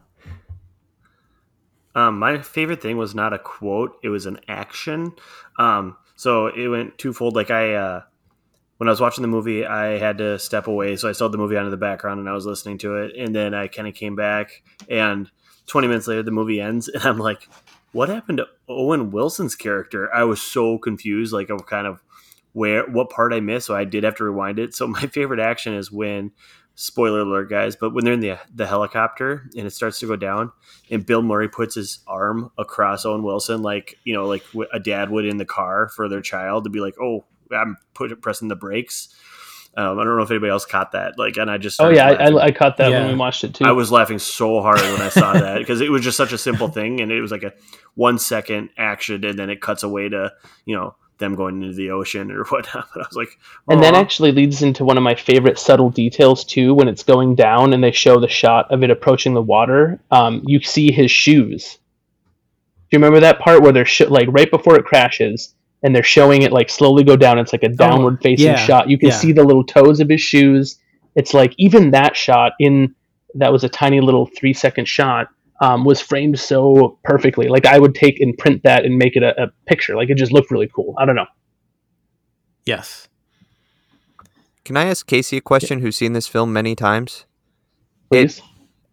[1.93, 5.13] Um, my favorite thing was not a quote; it was an action.
[5.57, 7.35] Um, so it went twofold.
[7.35, 8.01] Like I, uh,
[8.77, 11.37] when I was watching the movie, I had to step away, so I had the
[11.37, 13.15] movie on in the background, and I was listening to it.
[13.17, 15.29] And then I kind of came back, and
[15.67, 17.49] 20 minutes later, the movie ends, and I'm like,
[17.91, 22.01] "What happened to Owen Wilson's character?" I was so confused, like of kind of
[22.53, 23.67] where what part I missed.
[23.67, 24.73] So I did have to rewind it.
[24.75, 26.31] So my favorite action is when.
[26.81, 27.75] Spoiler alert, guys!
[27.75, 30.53] But when they're in the the helicopter and it starts to go down,
[30.89, 35.09] and Bill Murray puts his arm across Owen Wilson, like you know, like a dad
[35.09, 38.55] would in the car for their child to be like, "Oh, I'm put, pressing the
[38.55, 39.13] brakes."
[39.75, 41.19] Um, I don't know if anybody else caught that.
[41.19, 42.29] Like, and I just Oh yeah, I.
[42.29, 43.01] I, I caught that Yeah.
[43.01, 43.65] when we watched it too.
[43.65, 46.37] I was laughing so hard when I saw that because it was just such a
[46.37, 47.51] simple thing, and it was like a
[47.95, 50.31] one second action, and then it cuts away to
[50.63, 52.87] you know them going into the ocean or whatnot.
[52.93, 53.37] But I was like,
[53.69, 56.73] And that actually leads into one of my favorite subtle details too.
[56.73, 60.41] When it's going down and they show the shot of it approaching the water, um,
[60.45, 61.77] you see his shoes.
[62.89, 65.53] Do you remember that part where they're sh- like right before it crashes
[65.83, 67.37] and they're showing it like slowly go down?
[67.37, 68.89] It's like a downward facing yeah, shot.
[68.89, 69.15] You can yeah.
[69.15, 70.79] see the little toes of his shoes.
[71.15, 72.95] It's like even that shot in
[73.35, 75.27] that was a tiny little three second shot
[75.61, 77.47] um, was framed so perfectly.
[77.47, 79.95] Like I would take and print that and make it a, a picture.
[79.95, 80.95] Like it just looked really cool.
[80.97, 81.27] I don't know.
[82.65, 83.07] Yes.
[84.63, 85.79] Can I ask Casey a question?
[85.79, 87.25] Who's seen this film many times?
[88.11, 88.41] It- Please.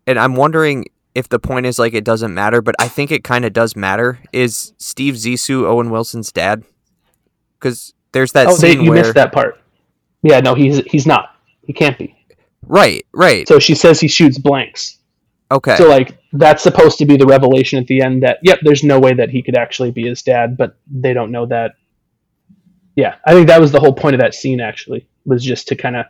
[0.06, 3.24] and I'm wondering if the point is like it doesn't matter, but I think it
[3.24, 4.18] kind of does matter.
[4.32, 6.64] Is Steve Zissou Owen Wilson's dad?
[7.58, 9.60] Because there's that oh, they, you where missed that part.
[10.22, 11.36] Yeah, no, he's he's not.
[11.62, 12.14] He can't be.
[12.66, 14.98] right, right, So she says he shoots blanks.
[15.50, 18.82] Okay, So like that's supposed to be the revelation at the end that yep, there's
[18.82, 21.72] no way that he could actually be his dad, but they don't know that.
[22.94, 24.60] Yeah, I think that was the whole point of that scene.
[24.60, 26.06] Actually, was just to kind of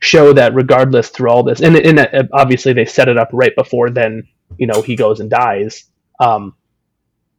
[0.00, 3.54] show that regardless through all this, and and uh, obviously they set it up right
[3.56, 4.26] before then.
[4.56, 5.84] You know, he goes and dies.
[6.20, 6.54] Um,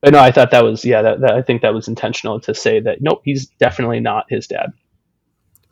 [0.02, 1.02] but no, I thought that was yeah.
[1.02, 4.48] That, that I think that was intentional to say that nope, he's definitely not his
[4.48, 4.72] dad.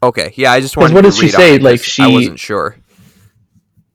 [0.04, 0.52] okay, yeah.
[0.52, 1.58] I just wanted what to did she say?
[1.60, 2.78] Like she- I wasn't sure.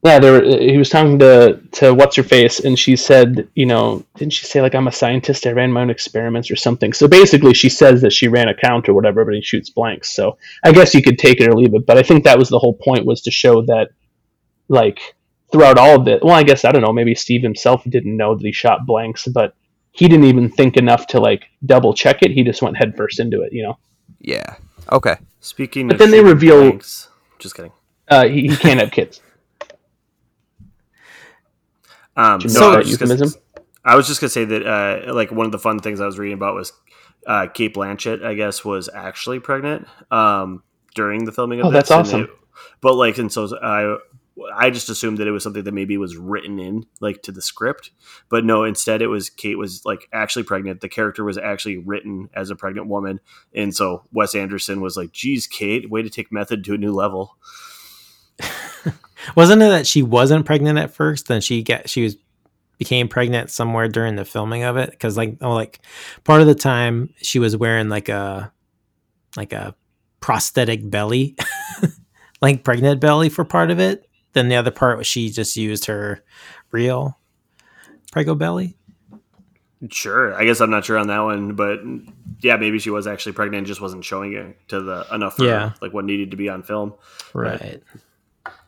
[0.05, 0.33] Yeah, there.
[0.33, 4.33] were- He was talking to to what's her face, and she said, you know, didn't
[4.33, 5.47] she say like I'm a scientist?
[5.47, 6.93] I ran my own experiments or something.
[6.93, 10.13] So basically, she says that she ran a count or whatever, but he shoots blanks.
[10.13, 11.87] So I guess you could take it or leave it.
[11.87, 13.91] But I think that was the whole point was to show that,
[14.69, 15.15] like,
[15.53, 16.25] throughout all of it.
[16.25, 16.93] Well, I guess I don't know.
[16.93, 19.55] Maybe Steve himself didn't know that he shot blanks, but
[19.93, 22.33] he didn't even think enough to like double check it.
[22.33, 23.53] He just went headfirst into it.
[23.53, 23.79] You know,
[24.19, 24.57] Yeah.
[24.91, 25.17] Okay.
[25.41, 27.71] Speaking, But of then they reveal- blanks- just kidding.
[28.09, 29.21] uh, he, he can't have kids.
[29.61, 29.69] Um, Do you no, know
[31.83, 32.02] I that was
[32.41, 33.41] just gonna- euphemism?
[33.85, 36.19] I was just gonna say that uh, like one of the fun things I was
[36.19, 36.73] reading about was
[37.27, 40.63] uh, Cate Blanchett, I guess, was actually pregnant um,
[40.95, 41.89] during the filming of Oh, this.
[41.89, 42.23] that's awesome.
[42.23, 42.31] it-
[42.81, 43.97] but like, and so I,
[44.55, 47.43] I just assumed that it was something that maybe was written in like to the
[47.43, 47.91] script,
[48.29, 48.63] but no.
[48.65, 50.81] Instead, it was Kate was like actually pregnant.
[50.81, 53.21] The character was actually written as a pregnant woman,
[53.55, 56.93] and so Wes Anderson was like, "Geez, Kate, way to take method to a new
[56.93, 57.37] level."
[59.37, 61.29] Wasn't it that she wasn't pregnant at first?
[61.29, 62.17] Then she got she was
[62.79, 65.79] became pregnant somewhere during the filming of it because like oh like
[66.25, 68.53] part of the time she was wearing like a
[69.37, 69.75] like a
[70.21, 71.37] prosthetic belly,
[72.43, 74.09] like pregnant belly for part of it.
[74.33, 76.25] Then the other part was she just used her
[76.73, 77.19] real
[78.11, 78.77] prego belly.
[79.91, 81.81] Sure, I guess I'm not sure on that one, but
[82.41, 85.45] yeah, maybe she was actually pregnant, and just wasn't showing it to the enough for
[85.45, 85.73] Yeah.
[85.81, 86.95] like what needed to be on film.
[87.35, 87.83] Right.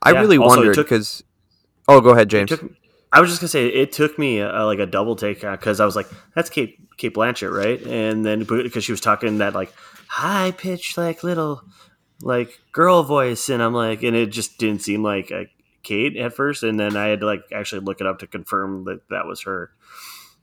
[0.05, 1.25] I Yeah, really also, it wondered took- because.
[1.89, 2.51] Oh, go ahead, James.
[2.51, 2.63] took,
[3.13, 5.85] I was just gonna say it took me uh, like a double take because I
[5.85, 9.73] was like, "That's Kate Cate Blanchett, right?" And then because she was talking that like
[10.09, 11.63] high pitched like little
[12.23, 15.47] like girl voice, and I'm like, and it just didn't seem like a
[15.83, 18.85] Kate at first, and then I had to like actually look it up to confirm
[18.85, 19.71] that that was her.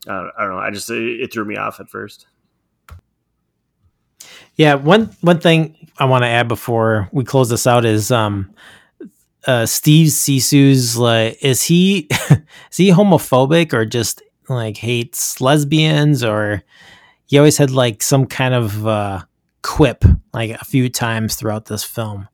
[0.07, 0.59] I don't, I don't know.
[0.59, 2.27] I just it, it threw me off at first.
[4.55, 8.53] Yeah, one one thing I want to add before we close this out is um
[9.47, 16.63] uh Steve Zissou's like is he is he homophobic or just like hates lesbians or
[17.25, 19.21] he always had like some kind of uh
[19.61, 22.27] quip like a few times throughout this film.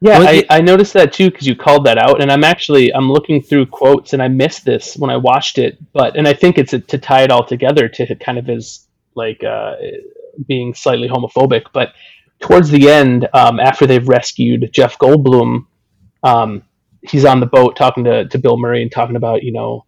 [0.00, 2.92] Yeah, I, it- I noticed that too because you called that out, and I'm actually
[2.94, 6.34] I'm looking through quotes, and I missed this when I watched it, but and I
[6.34, 9.76] think it's to tie it all together to kind of his like uh,
[10.46, 11.62] being slightly homophobic.
[11.72, 11.94] But
[12.40, 15.64] towards the end, um, after they've rescued Jeff Goldblum,
[16.26, 16.62] um,
[17.02, 19.84] he's on the boat talking to, to Bill Murray and talking about you know,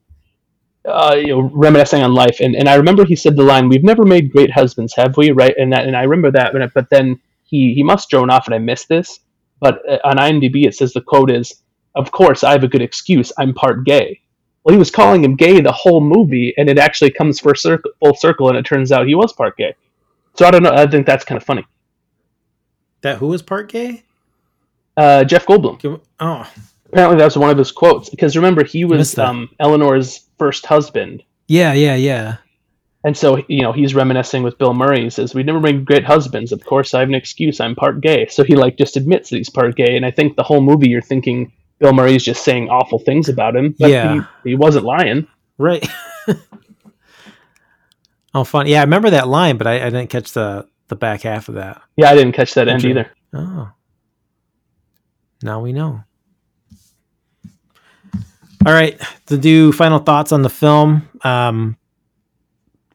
[0.85, 3.85] uh, you know, reminiscing on life, and and I remember he said the line, "We've
[3.85, 7.21] never made great husbands, have we?" Right, and that and I remember that, but then
[7.45, 9.21] he he must drone off, and I missed this
[9.61, 11.63] but uh, on IMDb it says the quote is,
[11.95, 13.33] "Of course, I have a good excuse.
[13.39, 14.21] I'm part gay."
[14.65, 17.91] Well, he was calling him gay the whole movie, and it actually comes for circle,
[18.01, 19.75] full circle, and it turns out he was part gay.
[20.37, 20.73] So I don't know.
[20.73, 21.67] I think that's kind of funny.
[23.01, 24.05] That who was part gay?
[24.99, 25.81] Uh, Jeff Goldblum.
[25.81, 26.51] Give- Oh,
[26.93, 28.09] Apparently, that was one of his quotes.
[28.11, 32.37] Because remember, he was um, Eleanor's first husband, yeah, yeah, yeah.
[33.05, 35.03] and so you know he's reminiscing with Bill Murray.
[35.05, 36.51] He says, "We never made great husbands.
[36.51, 37.61] Of course, I have an excuse.
[37.61, 40.37] I'm part gay." So he like just admits that he's part gay, and I think
[40.37, 44.25] the whole movie you're thinking Bill Murray's just saying awful things about him, but Yeah.
[44.43, 45.29] he, he wasn't lying.
[45.59, 45.87] Right.
[48.35, 48.67] oh, fun.
[48.67, 51.57] Yeah, I remember that line, but I, I didn't catch the the back half of
[51.57, 51.83] that.
[51.97, 52.91] Yeah, I didn't catch that end Okay.
[52.91, 53.11] either.
[53.35, 53.71] Oh.
[55.43, 56.03] Now we know.
[58.67, 61.09] All right, to do final thoughts on the film.
[61.23, 61.77] Um,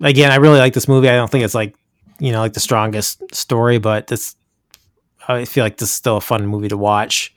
[0.01, 1.09] again, I really like this movie.
[1.09, 1.75] I don't think it's like,
[2.19, 4.35] you know, like the strongest story, but this,
[5.27, 7.33] I feel like this is still a fun movie to watch.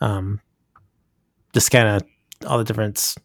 [0.00, 0.40] Um,
[1.52, 2.04] just kind of
[2.48, 3.16] all the different,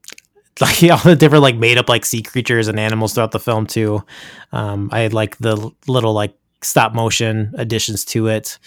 [0.60, 3.66] like all the different like made up like sea creatures and animals throughout the film
[3.66, 4.02] too.
[4.50, 8.58] Um, I like the little like stop motion additions to it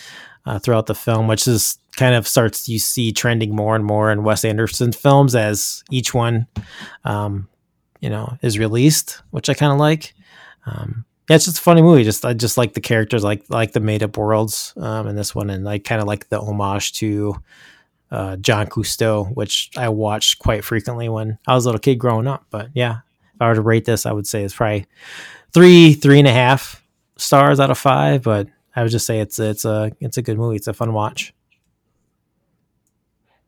[0.45, 4.11] uh, throughout the film, which is kind of starts you see trending more and more
[4.11, 6.47] in Wes Anderson films as each one,
[7.03, 7.49] um,
[7.99, 10.13] you know, is released, which I kind of like.
[10.65, 12.03] Um, yeah, it's just a funny movie.
[12.03, 15.35] Just I just like the characters, like like the made up worlds um, in this
[15.35, 17.35] one, and I kind of like the homage to
[18.11, 22.27] uh, John Cousteau, which I watched quite frequently when I was a little kid growing
[22.27, 22.45] up.
[22.49, 22.99] But yeah,
[23.35, 24.85] if I were to rate this, I would say it's probably
[25.51, 26.81] three, three and a half
[27.17, 28.23] stars out of five.
[28.23, 30.55] But I would just say it's it's a it's a good movie.
[30.55, 31.33] It's a fun watch.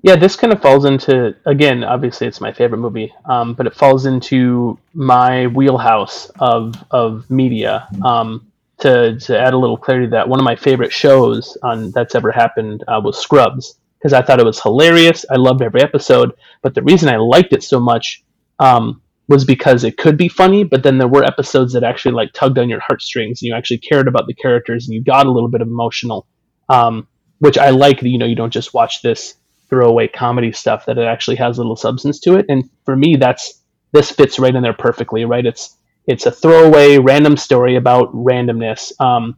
[0.01, 1.83] Yeah, this kind of falls into again.
[1.83, 7.87] Obviously, it's my favorite movie, um, but it falls into my wheelhouse of of media.
[8.03, 8.45] Um,
[8.79, 12.15] to to add a little clarity, to that one of my favorite shows on that's
[12.15, 15.25] ever happened uh, was Scrubs because I thought it was hilarious.
[15.29, 16.31] I loved every episode,
[16.61, 18.23] but the reason I liked it so much
[18.59, 22.31] um, was because it could be funny, but then there were episodes that actually like
[22.31, 25.31] tugged on your heartstrings, and you actually cared about the characters, and you got a
[25.31, 26.25] little bit emotional,
[26.69, 27.05] um,
[27.39, 27.99] which I like.
[27.99, 29.35] That you know you don't just watch this
[29.69, 32.45] throwaway comedy stuff that it actually has little substance to it.
[32.49, 33.61] And for me that's
[33.91, 35.45] this fits right in there perfectly right?
[35.45, 35.75] It's
[36.07, 38.91] it's a throwaway random story about randomness.
[38.99, 39.37] Um,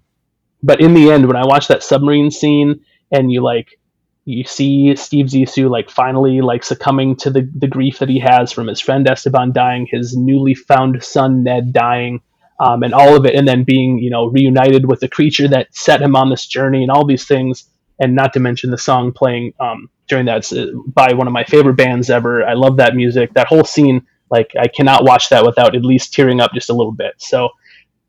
[0.63, 3.79] but in the end when i watch that submarine scene and you like
[4.25, 8.51] you see steve zissou like finally like succumbing to the, the grief that he has
[8.51, 12.21] from his friend esteban dying his newly found son ned dying
[12.59, 15.73] um, and all of it and then being you know reunited with the creature that
[15.75, 17.65] set him on this journey and all these things
[17.99, 21.45] and not to mention the song playing um, during that uh, by one of my
[21.45, 22.45] favorite bands ever.
[22.45, 23.33] I love that music.
[23.33, 26.73] That whole scene, like I cannot watch that without at least tearing up just a
[26.73, 27.13] little bit.
[27.17, 27.51] So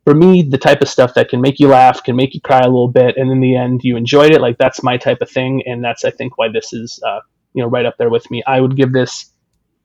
[0.04, 2.58] for me, the type of stuff that can make you laugh, can make you cry
[2.58, 5.30] a little bit, and in the end you enjoyed it, like that's my type of
[5.30, 7.20] thing, and that's I think why this is uh,
[7.54, 8.42] you know right up there with me.
[8.44, 9.30] I would give this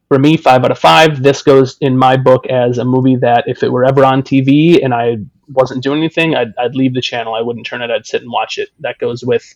[0.07, 1.21] for me five out of five.
[1.21, 4.83] This goes in my book as a movie that if it were ever on TV
[4.83, 5.17] and I
[5.49, 7.35] wasn't doing anything, I'd, I'd leave the channel.
[7.35, 7.91] I wouldn't turn it.
[7.91, 8.69] I'd sit and watch it.
[8.79, 9.53] That goes with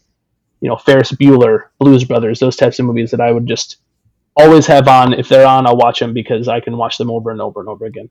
[0.62, 3.78] you know Ferris Bueller, Blues Brothers, those types of movies that I would just
[4.38, 5.14] always have on.
[5.14, 7.68] If they're on, I'll watch them because I can watch them over and over and
[7.68, 8.09] over again.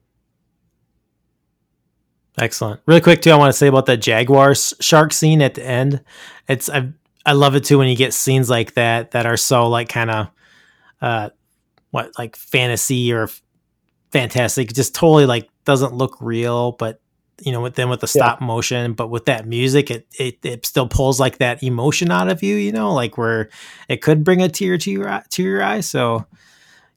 [2.39, 2.81] Excellent.
[2.87, 6.03] Really quick too, I want to say about that jaguar shark scene at the end.
[6.49, 6.91] It's I
[7.25, 10.11] I love it too when you get scenes like that that are so like kind
[10.11, 10.29] of
[11.01, 11.31] uh
[11.91, 13.29] what like fantasy or
[14.11, 14.73] fantastic.
[14.73, 17.01] Just totally like doesn't look real, but
[17.41, 18.47] you know, with then with the stop yeah.
[18.47, 22.43] motion, but with that music, it, it it still pulls like that emotion out of
[22.43, 23.49] you, you know, like where
[23.89, 25.81] it could bring a tear to your to your eye.
[25.81, 26.27] So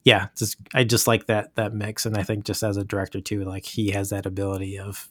[0.04, 3.22] yeah, just I just like that that mix, and I think just as a director
[3.22, 5.08] too, like he has that ability of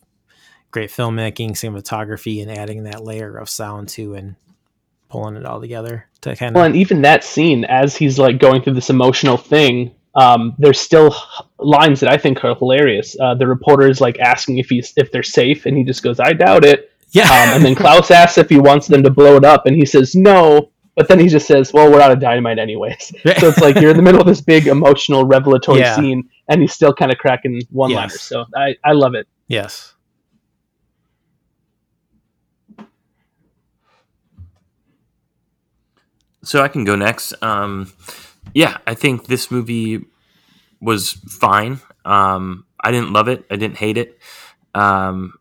[0.70, 4.36] great filmmaking, cinematography, and adding that layer of sound to and
[5.08, 6.54] pulling it all together to kind of.
[6.56, 10.80] Well, and even that scene as he's like going through this emotional thing, um, there's
[10.80, 11.14] still
[11.58, 13.16] lines that I think are hilarious.
[13.18, 16.20] Uh, the reporter is like asking if he's if they're safe, and he just goes,
[16.20, 17.24] "I doubt it." Yeah.
[17.24, 19.86] Um, and then Klaus asks if he wants them to blow it up, and he
[19.86, 20.70] says no.
[20.94, 23.08] But then he just says, "Well, we're out of dynamite anyways."
[23.38, 25.96] so it's like you're in the middle of this big emotional revelatory yeah.
[25.96, 28.12] scene, and he's still kind of cracking one-liners.
[28.12, 28.22] Yes.
[28.22, 29.26] So I I love it.
[29.48, 29.94] Yes.
[36.44, 37.34] So I can go next.
[37.42, 37.92] Um,
[38.54, 40.04] yeah, I think this movie
[40.80, 41.80] was fine.
[42.04, 43.44] Um, I didn't love it.
[43.50, 44.18] I didn't hate it.
[44.74, 45.34] Um,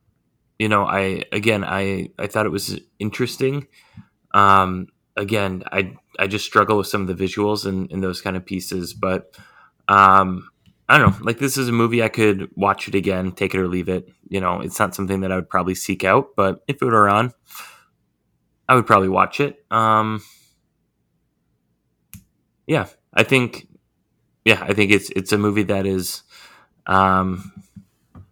[0.59, 3.67] you know, I again, I I thought it was interesting.
[4.33, 4.87] Um,
[5.17, 8.45] again, I I just struggle with some of the visuals and, and those kind of
[8.45, 9.35] pieces, but
[9.87, 10.49] um,
[10.87, 11.25] I don't know.
[11.25, 14.09] Like this is a movie I could watch it again, take it or leave it.
[14.29, 17.09] You know, it's not something that I would probably seek out, but if it were
[17.09, 17.33] on,
[18.69, 19.65] I would probably watch it.
[19.71, 20.21] Um,
[22.67, 23.67] yeah, I think,
[24.45, 26.23] yeah, I think it's it's a movie that is
[26.87, 27.51] um,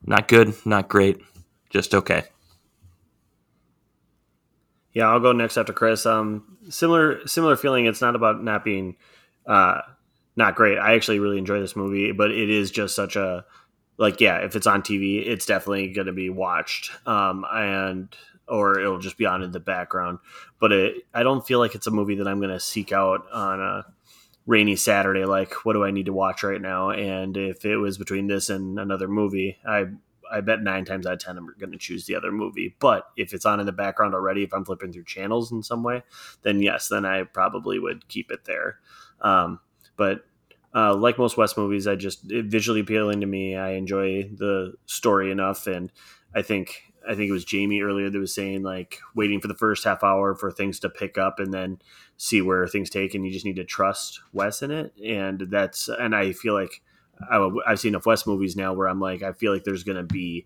[0.06, 1.18] not good, not great,
[1.70, 2.24] just okay.
[4.94, 6.06] Yeah, I'll go next after Chris.
[6.06, 7.86] Um, similar similar feeling.
[7.86, 8.96] It's not about not being
[9.46, 9.82] uh,
[10.36, 10.78] not great.
[10.78, 13.46] I actually really enjoy this movie, but it is just such a
[13.98, 14.38] like yeah.
[14.38, 18.16] If it's on TV, it's definitely going to be watched, um, and
[18.48, 20.20] or it'll just be on in the background.
[20.60, 23.26] But it, I don't feel like it's a movie that I'm going to seek out
[23.32, 23.86] on a
[24.50, 26.90] rainy Saturday, like what do I need to watch right now?
[26.90, 29.86] And if it was between this and another movie, I
[30.32, 32.76] I bet nine times out of ten I'm going to choose the other movie.
[32.80, 35.84] But if it's on in the background already, if I'm flipping through channels in some
[35.84, 36.02] way,
[36.42, 38.80] then yes, then I probably would keep it there.
[39.22, 39.60] Um,
[39.98, 40.26] but
[40.74, 43.56] uh, like most Wes movies, I just visually appealing to me.
[43.56, 45.92] I enjoy the story enough, and
[46.34, 49.56] I think I think it was Jamie earlier that was saying like waiting for the
[49.56, 51.80] first half hour for things to pick up and then
[52.18, 54.94] see where things take, and you just need to trust Wes in it.
[55.04, 56.82] And that's and I feel like
[57.30, 60.04] I, have seen enough Wes movies now where I'm like I feel like there's gonna
[60.04, 60.46] be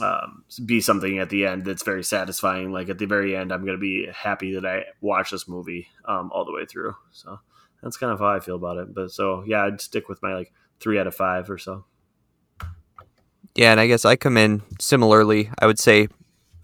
[0.00, 2.72] um, be something at the end that's very satisfying.
[2.72, 6.30] Like at the very end, I'm gonna be happy that I watched this movie um,
[6.32, 6.94] all the way through.
[7.12, 7.40] So
[7.82, 8.94] that's kind of how I feel about it.
[8.94, 11.84] But so yeah, I'd stick with my like three out of five or so.
[13.56, 15.50] Yeah, and I guess I come in similarly.
[15.58, 16.08] I would say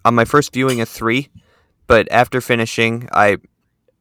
[0.05, 1.29] on my first viewing a three,
[1.87, 3.37] but after finishing, I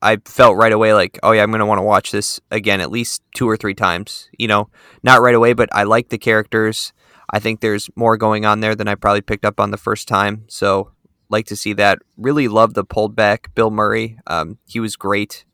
[0.02, 2.90] I felt right away like, oh yeah, I'm gonna want to watch this again at
[2.90, 4.28] least two or three times.
[4.38, 4.68] You know,
[5.02, 6.92] not right away, but I like the characters.
[7.30, 10.06] I think there's more going on there than I probably picked up on the first
[10.06, 10.44] time.
[10.48, 10.92] So
[11.30, 12.00] like to see that.
[12.18, 14.18] Really love the pulled back Bill Murray.
[14.26, 15.46] Um, he was great,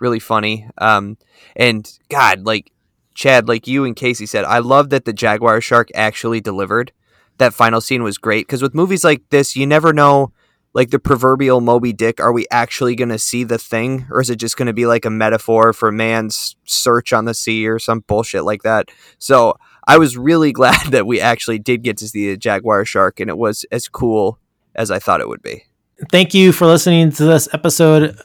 [0.00, 0.68] really funny.
[0.78, 1.18] Um,
[1.56, 2.70] and God, like
[3.16, 6.92] Chad, like you and Casey said, I love that the Jaguar shark actually delivered.
[7.38, 10.32] That final scene was great because with movies like this, you never know,
[10.74, 14.28] like the proverbial Moby Dick, are we actually going to see the thing, or is
[14.28, 17.78] it just going to be like a metaphor for man's search on the sea or
[17.78, 18.90] some bullshit like that?
[19.18, 19.54] So
[19.86, 23.30] I was really glad that we actually did get to see the Jaguar shark, and
[23.30, 24.38] it was as cool
[24.74, 25.64] as I thought it would be.
[26.10, 28.18] Thank you for listening to this episode,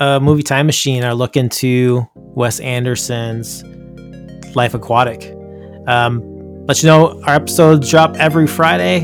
[0.00, 1.04] uh, Movie Time Machine.
[1.04, 3.62] Our look into Wes Anderson's
[4.56, 5.34] Life Aquatic.
[5.86, 9.00] Um, let you know our episodes drop every Friday.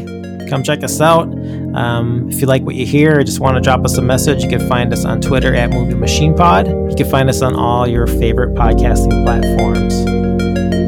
[0.51, 1.29] Come check us out.
[1.75, 4.43] Um, if you like what you hear or just want to drop us a message,
[4.43, 6.69] you can find us on Twitter at Movie Machine Pod.
[6.69, 9.95] You can find us on all your favorite podcasting platforms.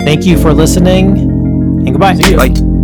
[0.04, 2.14] Thank you for listening and goodbye.
[2.14, 2.76] Bye.